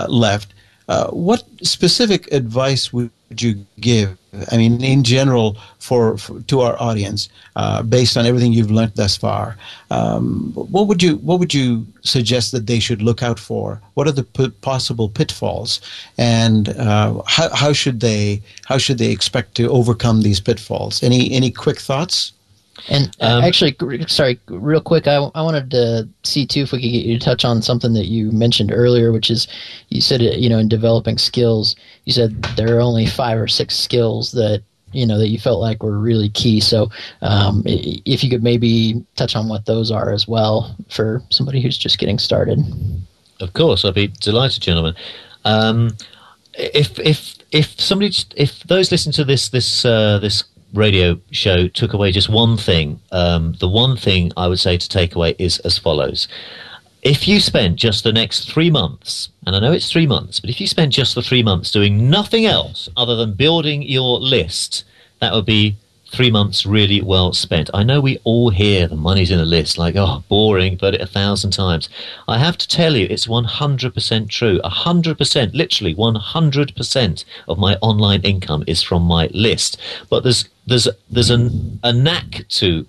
left. 0.07 0.53
Uh, 0.87 1.09
what 1.09 1.43
specific 1.63 2.31
advice 2.31 2.93
would 2.93 3.11
you 3.37 3.65
give? 3.79 4.17
I 4.51 4.57
mean, 4.57 4.81
in 4.83 5.03
general, 5.03 5.57
for, 5.79 6.17
for 6.17 6.39
to 6.41 6.61
our 6.61 6.81
audience, 6.81 7.27
uh, 7.55 7.81
based 7.83 8.15
on 8.15 8.25
everything 8.25 8.53
you've 8.53 8.71
learned 8.71 8.93
thus 8.95 9.17
far, 9.17 9.57
um, 9.91 10.51
what 10.53 10.87
would 10.87 11.03
you 11.03 11.17
what 11.17 11.39
would 11.39 11.53
you 11.53 11.85
suggest 12.01 12.51
that 12.53 12.67
they 12.67 12.79
should 12.79 13.01
look 13.01 13.21
out 13.21 13.39
for? 13.39 13.81
What 13.95 14.07
are 14.07 14.11
the 14.13 14.23
p- 14.23 14.49
possible 14.61 15.09
pitfalls, 15.09 15.81
and 16.17 16.69
uh, 16.69 17.21
how, 17.25 17.53
how 17.53 17.73
should 17.73 17.99
they 17.99 18.41
how 18.65 18.77
should 18.77 18.97
they 18.97 19.11
expect 19.11 19.55
to 19.55 19.69
overcome 19.69 20.21
these 20.21 20.39
pitfalls? 20.39 21.03
Any 21.03 21.31
any 21.31 21.51
quick 21.51 21.79
thoughts? 21.79 22.31
And 22.89 23.15
uh, 23.21 23.37
um, 23.37 23.43
actually, 23.43 23.75
sorry, 24.07 24.39
real 24.47 24.81
quick, 24.81 25.07
I, 25.07 25.15
I 25.15 25.41
wanted 25.41 25.71
to 25.71 26.07
see 26.23 26.45
too 26.45 26.61
if 26.61 26.71
we 26.71 26.79
could 26.79 26.91
get 26.91 27.05
you 27.05 27.17
to 27.17 27.25
touch 27.25 27.43
on 27.43 27.61
something 27.61 27.93
that 27.93 28.05
you 28.05 28.31
mentioned 28.31 28.71
earlier, 28.73 29.11
which 29.11 29.29
is 29.29 29.47
you 29.89 30.01
said, 30.01 30.21
you 30.21 30.49
know, 30.49 30.59
in 30.59 30.67
developing 30.67 31.17
skills, 31.17 31.75
you 32.05 32.13
said 32.13 32.41
there 32.55 32.77
are 32.77 32.81
only 32.81 33.05
five 33.05 33.39
or 33.39 33.47
six 33.47 33.75
skills 33.75 34.31
that 34.33 34.63
you 34.93 35.05
know 35.05 35.17
that 35.17 35.27
you 35.27 35.39
felt 35.39 35.59
like 35.59 35.83
were 35.83 35.97
really 35.97 36.29
key. 36.29 36.59
So, 36.59 36.89
um, 37.21 37.63
if 37.65 38.23
you 38.23 38.29
could 38.29 38.43
maybe 38.43 39.05
touch 39.15 39.35
on 39.35 39.49
what 39.49 39.65
those 39.65 39.91
are 39.91 40.11
as 40.11 40.27
well 40.27 40.75
for 40.89 41.21
somebody 41.29 41.61
who's 41.61 41.77
just 41.77 41.99
getting 41.99 42.19
started. 42.19 42.59
Of 43.39 43.53
course, 43.53 43.85
I'd 43.85 43.93
be 43.93 44.07
delighted, 44.07 44.63
gentlemen. 44.63 44.95
Um, 45.45 45.91
if 46.53 46.99
if 46.99 47.35
if 47.51 47.79
somebody 47.79 48.13
if 48.35 48.63
those 48.63 48.91
listen 48.91 49.11
to 49.13 49.23
this 49.23 49.49
this 49.49 49.85
uh, 49.85 50.19
this 50.19 50.43
radio 50.77 51.19
show 51.31 51.67
took 51.67 51.93
away 51.93 52.11
just 52.11 52.29
one 52.29 52.55
thing, 52.55 53.01
um, 53.11 53.53
the 53.59 53.67
one 53.67 53.97
thing 53.97 54.31
I 54.37 54.47
would 54.47 54.59
say 54.59 54.77
to 54.77 54.89
take 54.89 55.15
away 55.15 55.35
is 55.39 55.59
as 55.59 55.77
follows. 55.77 56.27
If 57.01 57.27
you 57.27 57.39
spent 57.39 57.77
just 57.77 58.03
the 58.03 58.13
next 58.13 58.51
three 58.51 58.69
months, 58.69 59.29
and 59.45 59.55
I 59.55 59.59
know 59.59 59.71
it's 59.71 59.91
three 59.91 60.07
months, 60.07 60.39
but 60.39 60.49
if 60.49 60.61
you 60.61 60.67
spent 60.67 60.93
just 60.93 61.15
the 61.15 61.21
three 61.21 61.43
months 61.43 61.71
doing 61.71 62.09
nothing 62.09 62.45
else 62.45 62.89
other 62.95 63.15
than 63.15 63.33
building 63.33 63.81
your 63.83 64.19
list, 64.19 64.83
that 65.19 65.33
would 65.33 65.45
be 65.45 65.77
three 66.11 66.31
months 66.31 66.65
really 66.65 67.01
well 67.01 67.33
spent. 67.33 67.69
I 67.73 67.83
know 67.83 67.99
we 67.99 68.19
all 68.23 68.49
hear 68.49 68.87
the 68.87 68.95
money's 68.95 69.31
in 69.31 69.39
a 69.39 69.45
list, 69.45 69.77
like, 69.77 69.95
oh, 69.95 70.23
boring, 70.29 70.77
but 70.77 70.93
it 70.93 71.01
a 71.01 71.07
thousand 71.07 71.51
times. 71.51 71.89
I 72.27 72.37
have 72.37 72.57
to 72.57 72.67
tell 72.67 72.95
you, 72.95 73.07
it's 73.09 73.27
100% 73.27 74.29
true. 74.29 74.59
100%, 74.63 75.53
literally 75.53 75.95
100% 75.95 77.25
of 77.47 77.57
my 77.57 77.75
online 77.81 78.21
income 78.21 78.63
is 78.67 78.81
from 78.81 79.03
my 79.03 79.29
list. 79.33 79.79
But 80.09 80.23
there's, 80.23 80.47
there's, 80.65 80.87
there's 81.09 81.29
an, 81.29 81.79
a 81.83 81.93
knack 81.93 82.45
to 82.49 82.85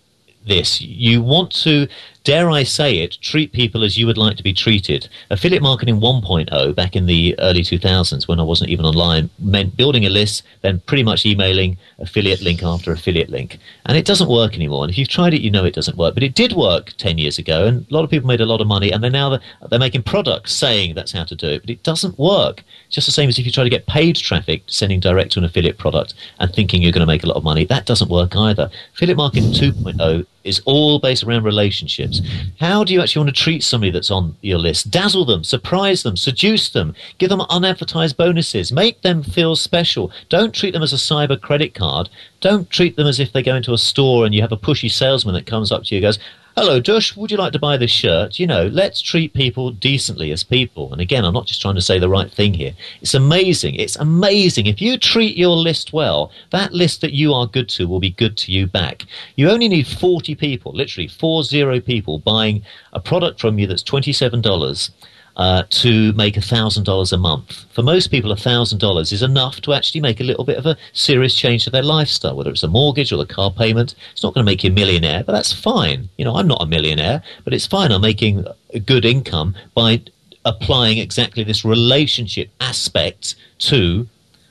this. 0.46 0.80
You 0.80 1.22
want 1.22 1.50
to 1.62 1.88
dare 2.24 2.50
I 2.50 2.62
say 2.62 2.98
it, 2.98 3.18
treat 3.20 3.52
people 3.52 3.84
as 3.84 3.96
you 3.96 4.06
would 4.06 4.18
like 4.18 4.36
to 4.36 4.42
be 4.42 4.52
treated. 4.52 5.08
Affiliate 5.30 5.62
marketing 5.62 6.00
1.0 6.00 6.74
back 6.74 6.96
in 6.96 7.06
the 7.06 7.34
early 7.38 7.62
2000s 7.62 8.28
when 8.28 8.40
I 8.40 8.42
wasn't 8.42 8.70
even 8.70 8.84
online 8.84 9.30
meant 9.38 9.76
building 9.76 10.06
a 10.06 10.10
list, 10.10 10.42
then 10.62 10.80
pretty 10.80 11.02
much 11.02 11.24
emailing 11.24 11.76
affiliate 11.98 12.42
link 12.42 12.62
after 12.62 12.92
affiliate 12.92 13.30
link. 13.30 13.58
And 13.86 13.96
it 13.96 14.04
doesn't 14.04 14.28
work 14.28 14.54
anymore. 14.54 14.84
And 14.84 14.90
if 14.90 14.98
you've 14.98 15.08
tried 15.08 15.34
it, 15.34 15.40
you 15.40 15.50
know 15.50 15.64
it 15.64 15.74
doesn't 15.74 15.96
work. 15.96 16.14
But 16.14 16.22
it 16.22 16.34
did 16.34 16.52
work 16.52 16.92
10 16.98 17.18
years 17.18 17.38
ago, 17.38 17.66
and 17.66 17.86
a 17.90 17.94
lot 17.94 18.04
of 18.04 18.10
people 18.10 18.28
made 18.28 18.40
a 18.40 18.46
lot 18.46 18.60
of 18.60 18.66
money, 18.66 18.90
and 18.90 19.02
they're 19.02 19.10
now 19.10 19.38
they're 19.68 19.78
making 19.78 20.02
products 20.02 20.52
saying 20.52 20.94
that's 20.94 21.12
how 21.12 21.24
to 21.24 21.34
do 21.34 21.48
it. 21.48 21.62
But 21.62 21.70
it 21.70 21.82
doesn't 21.82 22.18
work. 22.18 22.62
It's 22.86 22.94
just 22.94 23.06
the 23.06 23.12
same 23.12 23.28
as 23.28 23.38
if 23.38 23.46
you 23.46 23.52
try 23.52 23.64
to 23.64 23.70
get 23.70 23.86
paid 23.86 24.16
traffic 24.16 24.62
sending 24.66 25.00
direct 25.00 25.32
to 25.32 25.38
an 25.38 25.44
affiliate 25.44 25.78
product 25.78 26.14
and 26.38 26.52
thinking 26.52 26.82
you're 26.82 26.92
going 26.92 27.00
to 27.00 27.06
make 27.06 27.24
a 27.24 27.28
lot 27.28 27.36
of 27.36 27.44
money. 27.44 27.64
That 27.64 27.86
doesn't 27.86 28.10
work 28.10 28.36
either. 28.36 28.70
Affiliate 28.94 29.16
marketing 29.16 29.52
2.0 29.52 30.26
is 30.44 30.60
all 30.64 30.98
based 30.98 31.24
around 31.24 31.44
relationships. 31.44 32.17
How 32.60 32.84
do 32.84 32.92
you 32.92 33.00
actually 33.00 33.20
want 33.24 33.34
to 33.34 33.42
treat 33.42 33.62
somebody 33.62 33.90
that's 33.90 34.10
on 34.10 34.36
your 34.40 34.58
list? 34.58 34.90
Dazzle 34.90 35.24
them, 35.24 35.44
surprise 35.44 36.02
them, 36.02 36.16
seduce 36.16 36.70
them, 36.70 36.94
give 37.18 37.28
them 37.28 37.40
unadvertised 37.42 38.16
bonuses, 38.16 38.72
make 38.72 39.02
them 39.02 39.22
feel 39.22 39.56
special. 39.56 40.10
Don't 40.28 40.54
treat 40.54 40.72
them 40.72 40.82
as 40.82 40.92
a 40.92 40.96
cyber 40.96 41.40
credit 41.40 41.74
card. 41.74 42.08
Don't 42.40 42.68
treat 42.70 42.96
them 42.96 43.06
as 43.06 43.18
if 43.18 43.32
they 43.32 43.42
go 43.42 43.56
into 43.56 43.72
a 43.72 43.78
store 43.78 44.24
and 44.24 44.34
you 44.34 44.40
have 44.42 44.52
a 44.52 44.56
pushy 44.56 44.90
salesman 44.90 45.34
that 45.34 45.46
comes 45.46 45.72
up 45.72 45.84
to 45.84 45.94
you 45.94 45.98
and 45.98 46.02
goes, 46.02 46.18
hello, 46.58 46.80
Dush, 46.80 47.14
would 47.14 47.30
you 47.30 47.36
like 47.36 47.52
to 47.52 47.58
buy 47.60 47.76
this 47.76 47.92
shirt? 47.92 48.40
You 48.40 48.46
know, 48.48 48.66
let's 48.66 49.00
treat 49.00 49.32
people 49.32 49.70
decently 49.70 50.32
as 50.32 50.42
people. 50.42 50.90
And 50.90 51.00
again, 51.00 51.24
I'm 51.24 51.32
not 51.32 51.46
just 51.46 51.62
trying 51.62 51.76
to 51.76 51.80
say 51.80 52.00
the 52.00 52.08
right 52.08 52.28
thing 52.28 52.52
here. 52.52 52.72
It's 53.00 53.14
amazing. 53.14 53.76
It's 53.76 53.94
amazing. 53.94 54.66
If 54.66 54.82
you 54.82 54.98
treat 54.98 55.36
your 55.36 55.56
list 55.56 55.92
well, 55.92 56.32
that 56.50 56.72
list 56.72 57.00
that 57.02 57.12
you 57.12 57.32
are 57.32 57.46
good 57.46 57.68
to 57.70 57.86
will 57.86 58.00
be 58.00 58.10
good 58.10 58.36
to 58.38 58.50
you 58.50 58.66
back. 58.66 59.04
You 59.36 59.48
only 59.48 59.68
need 59.68 59.86
40 59.86 60.34
people, 60.34 60.72
literally 60.72 61.06
four 61.06 61.44
zero 61.44 61.78
people 61.78 62.18
buying 62.18 62.64
a 62.92 62.98
product 62.98 63.40
from 63.40 63.60
you 63.60 63.68
that's 63.68 63.84
$27 63.84 64.90
uh, 65.38 65.62
to 65.70 66.12
make 66.14 66.34
$1,000 66.34 67.12
a 67.12 67.16
month. 67.16 67.64
For 67.72 67.82
most 67.82 68.10
people, 68.10 68.34
$1,000 68.34 69.12
is 69.12 69.22
enough 69.22 69.60
to 69.62 69.72
actually 69.72 70.00
make 70.00 70.20
a 70.20 70.24
little 70.24 70.44
bit 70.44 70.58
of 70.58 70.66
a 70.66 70.76
serious 70.92 71.34
change 71.34 71.64
to 71.64 71.70
their 71.70 71.82
lifestyle, 71.82 72.36
whether 72.36 72.50
it's 72.50 72.64
a 72.64 72.68
mortgage 72.68 73.12
or 73.12 73.22
a 73.22 73.26
car 73.26 73.52
payment. 73.52 73.94
It's 74.12 74.22
not 74.24 74.34
going 74.34 74.44
to 74.44 74.50
make 74.50 74.64
you 74.64 74.70
a 74.70 74.74
millionaire, 74.74 75.22
but 75.22 75.32
that's 75.32 75.52
fine. 75.52 76.08
You 76.18 76.24
know, 76.24 76.34
I'm 76.34 76.48
not 76.48 76.62
a 76.62 76.66
millionaire, 76.66 77.22
but 77.44 77.54
it's 77.54 77.66
fine. 77.66 77.92
I'm 77.92 78.00
making 78.00 78.46
a 78.74 78.80
good 78.80 79.04
income 79.04 79.54
by 79.74 80.02
applying 80.44 80.98
exactly 80.98 81.44
this 81.44 81.64
relationship 81.64 82.50
aspect 82.60 83.36
to 83.58 84.08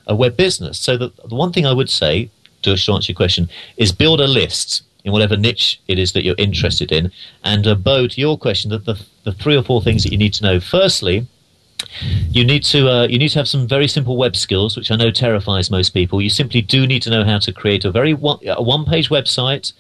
a 0.08 0.16
web 0.16 0.38
business. 0.38 0.80
So 0.80 0.98
the, 0.98 1.12
the 1.28 1.36
one 1.36 1.52
thing 1.52 1.66
I 1.66 1.74
would 1.74 1.90
say, 1.90 2.30
to 2.62 2.72
answer 2.72 3.12
your 3.12 3.16
question, 3.16 3.50
is 3.76 3.92
build 3.92 4.22
a 4.22 4.28
list 4.28 4.84
in 5.04 5.12
whatever 5.12 5.38
niche 5.38 5.82
it 5.88 6.00
is 6.00 6.14
that 6.14 6.24
you're 6.24 6.36
interested 6.38 6.92
in. 6.92 7.12
And 7.44 7.66
uh, 7.66 7.76
Bo, 7.76 8.08
to 8.08 8.22
your 8.22 8.38
question, 8.38 8.72
that 8.72 8.86
the, 8.86 9.02
the 9.28 9.34
three 9.34 9.58
or 9.58 9.64
four 9.64 9.82
things 9.82 10.04
that 10.04 10.12
you 10.12 10.18
need 10.18 10.34
to 10.34 10.44
know. 10.44 10.60
Firstly, 10.60 11.28
you 12.30 12.44
need 12.46 12.64
to 12.66 12.90
uh, 12.90 13.08
you 13.08 13.20
need 13.20 13.30
to 13.30 13.40
have 13.40 13.48
some 13.48 13.68
very 13.68 13.88
simple 13.88 14.16
web 14.18 14.36
skills, 14.36 14.78
which 14.78 14.90
I 14.92 14.96
know 14.96 15.12
terrifies 15.12 15.70
most 15.70 15.90
people. 15.90 16.22
You 16.22 16.30
simply 16.30 16.62
do 16.62 16.88
need 16.88 17.04
to 17.04 17.10
know 17.10 17.24
how 17.24 17.40
to 17.40 17.52
create 17.52 17.86
a 17.86 17.92
very 17.92 18.14
one, 18.14 18.40
a 18.48 18.64
one 18.64 18.86
page 18.86 19.10
website 19.10 19.74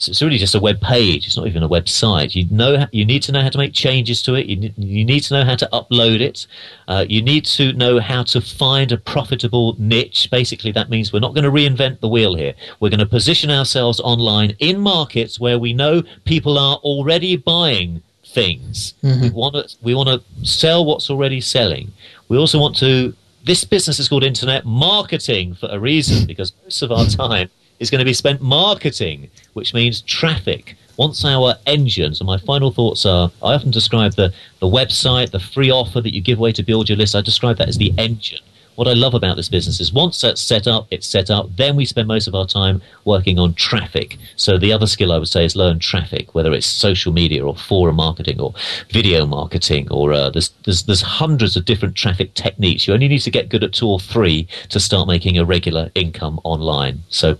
so 0.00 0.08
it's 0.08 0.22
really 0.22 0.38
just 0.38 0.54
a 0.54 0.60
web 0.60 0.80
page. 0.80 1.26
It's 1.26 1.36
not 1.36 1.46
even 1.46 1.62
a 1.62 1.68
website. 1.68 2.34
You 2.34 2.46
know, 2.50 2.86
you 2.90 3.04
need 3.04 3.22
to 3.24 3.32
know 3.32 3.42
how 3.42 3.50
to 3.50 3.58
make 3.58 3.74
changes 3.74 4.22
to 4.22 4.34
it. 4.34 4.46
You, 4.46 4.72
you 4.78 5.04
need 5.04 5.20
to 5.24 5.34
know 5.34 5.44
how 5.44 5.56
to 5.56 5.68
upload 5.74 6.20
it. 6.20 6.46
Uh, 6.88 7.04
you 7.06 7.20
need 7.20 7.44
to 7.56 7.74
know 7.74 8.00
how 8.00 8.22
to 8.22 8.40
find 8.40 8.92
a 8.92 8.96
profitable 8.96 9.76
niche. 9.78 10.30
Basically, 10.30 10.72
that 10.72 10.88
means 10.88 11.12
we're 11.12 11.20
not 11.20 11.34
going 11.34 11.44
to 11.44 11.50
reinvent 11.50 12.00
the 12.00 12.08
wheel 12.08 12.34
here. 12.34 12.54
We're 12.80 12.88
going 12.88 13.00
to 13.00 13.06
position 13.06 13.50
ourselves 13.50 14.00
online 14.00 14.56
in 14.58 14.80
markets 14.80 15.38
where 15.38 15.58
we 15.58 15.74
know 15.74 16.02
people 16.24 16.56
are 16.56 16.76
already 16.76 17.36
buying 17.36 18.02
things. 18.30 18.94
Mm-hmm. 19.02 19.22
We 19.22 19.30
want 19.30 19.54
to 19.54 19.76
we 19.82 19.94
want 19.94 20.08
to 20.08 20.46
sell 20.46 20.84
what's 20.84 21.10
already 21.10 21.40
selling. 21.40 21.92
We 22.28 22.36
also 22.36 22.58
want 22.58 22.76
to. 22.78 23.14
This 23.44 23.64
business 23.64 23.98
is 23.98 24.08
called 24.08 24.22
internet 24.22 24.66
marketing 24.66 25.54
for 25.54 25.68
a 25.70 25.78
reason 25.78 26.26
because 26.26 26.52
most 26.62 26.82
of 26.82 26.92
our 26.92 27.06
time 27.06 27.48
is 27.78 27.90
going 27.90 27.98
to 27.98 28.04
be 28.04 28.12
spent 28.12 28.40
marketing, 28.42 29.30
which 29.54 29.72
means 29.74 30.02
traffic. 30.02 30.76
Once 30.98 31.24
our 31.24 31.54
engine, 31.66 32.14
so 32.14 32.24
my 32.26 32.36
final 32.36 32.70
thoughts 32.70 33.06
are 33.06 33.32
I 33.42 33.54
often 33.54 33.70
describe 33.70 34.12
the, 34.16 34.34
the 34.58 34.66
website, 34.66 35.30
the 35.30 35.40
free 35.40 35.70
offer 35.70 36.02
that 36.02 36.14
you 36.14 36.20
give 36.20 36.38
away 36.38 36.52
to 36.52 36.62
build 36.62 36.90
your 36.90 36.98
list, 36.98 37.14
I 37.14 37.22
describe 37.22 37.56
that 37.56 37.68
as 37.68 37.78
the 37.78 37.94
engine. 37.96 38.40
What 38.80 38.88
I 38.88 38.94
love 38.94 39.12
about 39.12 39.36
this 39.36 39.50
business 39.50 39.78
is 39.78 39.92
once 39.92 40.22
that's 40.22 40.40
set 40.40 40.66
up, 40.66 40.86
it's 40.90 41.06
set 41.06 41.30
up, 41.30 41.54
then 41.54 41.76
we 41.76 41.84
spend 41.84 42.08
most 42.08 42.26
of 42.26 42.34
our 42.34 42.46
time 42.46 42.80
working 43.04 43.38
on 43.38 43.52
traffic. 43.52 44.16
So 44.36 44.56
the 44.56 44.72
other 44.72 44.86
skill 44.86 45.12
I 45.12 45.18
would 45.18 45.28
say 45.28 45.44
is 45.44 45.54
learn 45.54 45.80
traffic, 45.80 46.34
whether 46.34 46.54
it's 46.54 46.66
social 46.66 47.12
media 47.12 47.44
or 47.44 47.54
forum 47.54 47.96
marketing 47.96 48.40
or 48.40 48.54
video 48.88 49.26
marketing 49.26 49.88
or 49.90 50.14
uh, 50.14 50.30
there's, 50.30 50.48
there's, 50.64 50.84
there's 50.84 51.02
hundreds 51.02 51.58
of 51.58 51.66
different 51.66 51.94
traffic 51.94 52.32
techniques. 52.32 52.88
You 52.88 52.94
only 52.94 53.08
need 53.08 53.18
to 53.18 53.30
get 53.30 53.50
good 53.50 53.64
at 53.64 53.74
two 53.74 53.86
or 53.86 54.00
three 54.00 54.48
to 54.70 54.80
start 54.80 55.06
making 55.06 55.36
a 55.36 55.44
regular 55.44 55.90
income 55.94 56.40
online. 56.42 57.02
So 57.10 57.36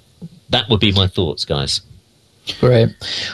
that 0.50 0.68
would 0.68 0.80
be 0.80 0.92
my 0.92 1.06
thoughts, 1.06 1.46
guys. 1.46 1.80
Great. 2.58 2.88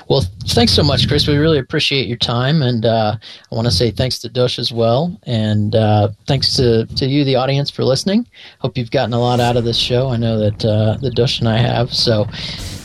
Well, 0.08 0.24
thanks 0.48 0.72
so 0.72 0.82
much, 0.82 1.08
Chris. 1.08 1.26
We 1.26 1.36
really 1.36 1.58
appreciate 1.58 2.06
your 2.06 2.18
time, 2.18 2.62
and 2.62 2.84
uh, 2.84 3.16
I 3.20 3.54
want 3.54 3.66
to 3.66 3.72
say 3.72 3.90
thanks 3.90 4.18
to 4.20 4.28
Dush 4.28 4.58
as 4.58 4.72
well, 4.72 5.18
and 5.24 5.74
uh, 5.74 6.08
thanks 6.26 6.54
to, 6.56 6.86
to 6.86 7.06
you, 7.06 7.24
the 7.24 7.36
audience, 7.36 7.70
for 7.70 7.84
listening. 7.84 8.26
Hope 8.58 8.76
you've 8.76 8.90
gotten 8.90 9.14
a 9.14 9.18
lot 9.18 9.40
out 9.40 9.56
of 9.56 9.64
this 9.64 9.78
show. 9.78 10.08
I 10.08 10.16
know 10.16 10.38
that 10.38 10.64
uh, 10.64 10.98
the 11.00 11.10
Dush 11.10 11.40
and 11.40 11.48
I 11.48 11.58
have. 11.58 11.92
So, 11.94 12.26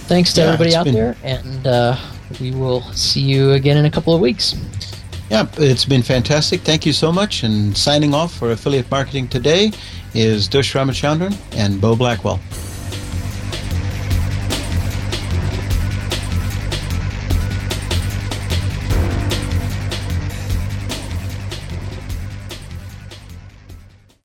thanks 0.07 0.33
to 0.33 0.41
yeah, 0.41 0.47
everybody 0.47 0.75
out 0.75 0.85
been... 0.85 0.93
there, 0.93 1.17
and 1.23 1.67
uh, 1.67 1.97
we 2.39 2.51
will 2.51 2.81
see 2.93 3.21
you 3.21 3.51
again 3.51 3.77
in 3.77 3.85
a 3.85 3.91
couple 3.91 4.13
of 4.13 4.21
weeks. 4.21 4.55
Yeah, 5.29 5.47
it's 5.57 5.85
been 5.85 6.03
fantastic. 6.03 6.61
Thank 6.61 6.85
you 6.85 6.93
so 6.93 7.11
much. 7.11 7.43
And 7.43 7.75
signing 7.75 8.13
off 8.13 8.33
for 8.33 8.51
affiliate 8.51 8.91
marketing 8.91 9.29
today 9.29 9.71
is 10.13 10.47
Dush 10.47 10.73
Ramachandran 10.73 11.35
and 11.55 11.79
Bo 11.79 11.95
Blackwell. 11.95 12.39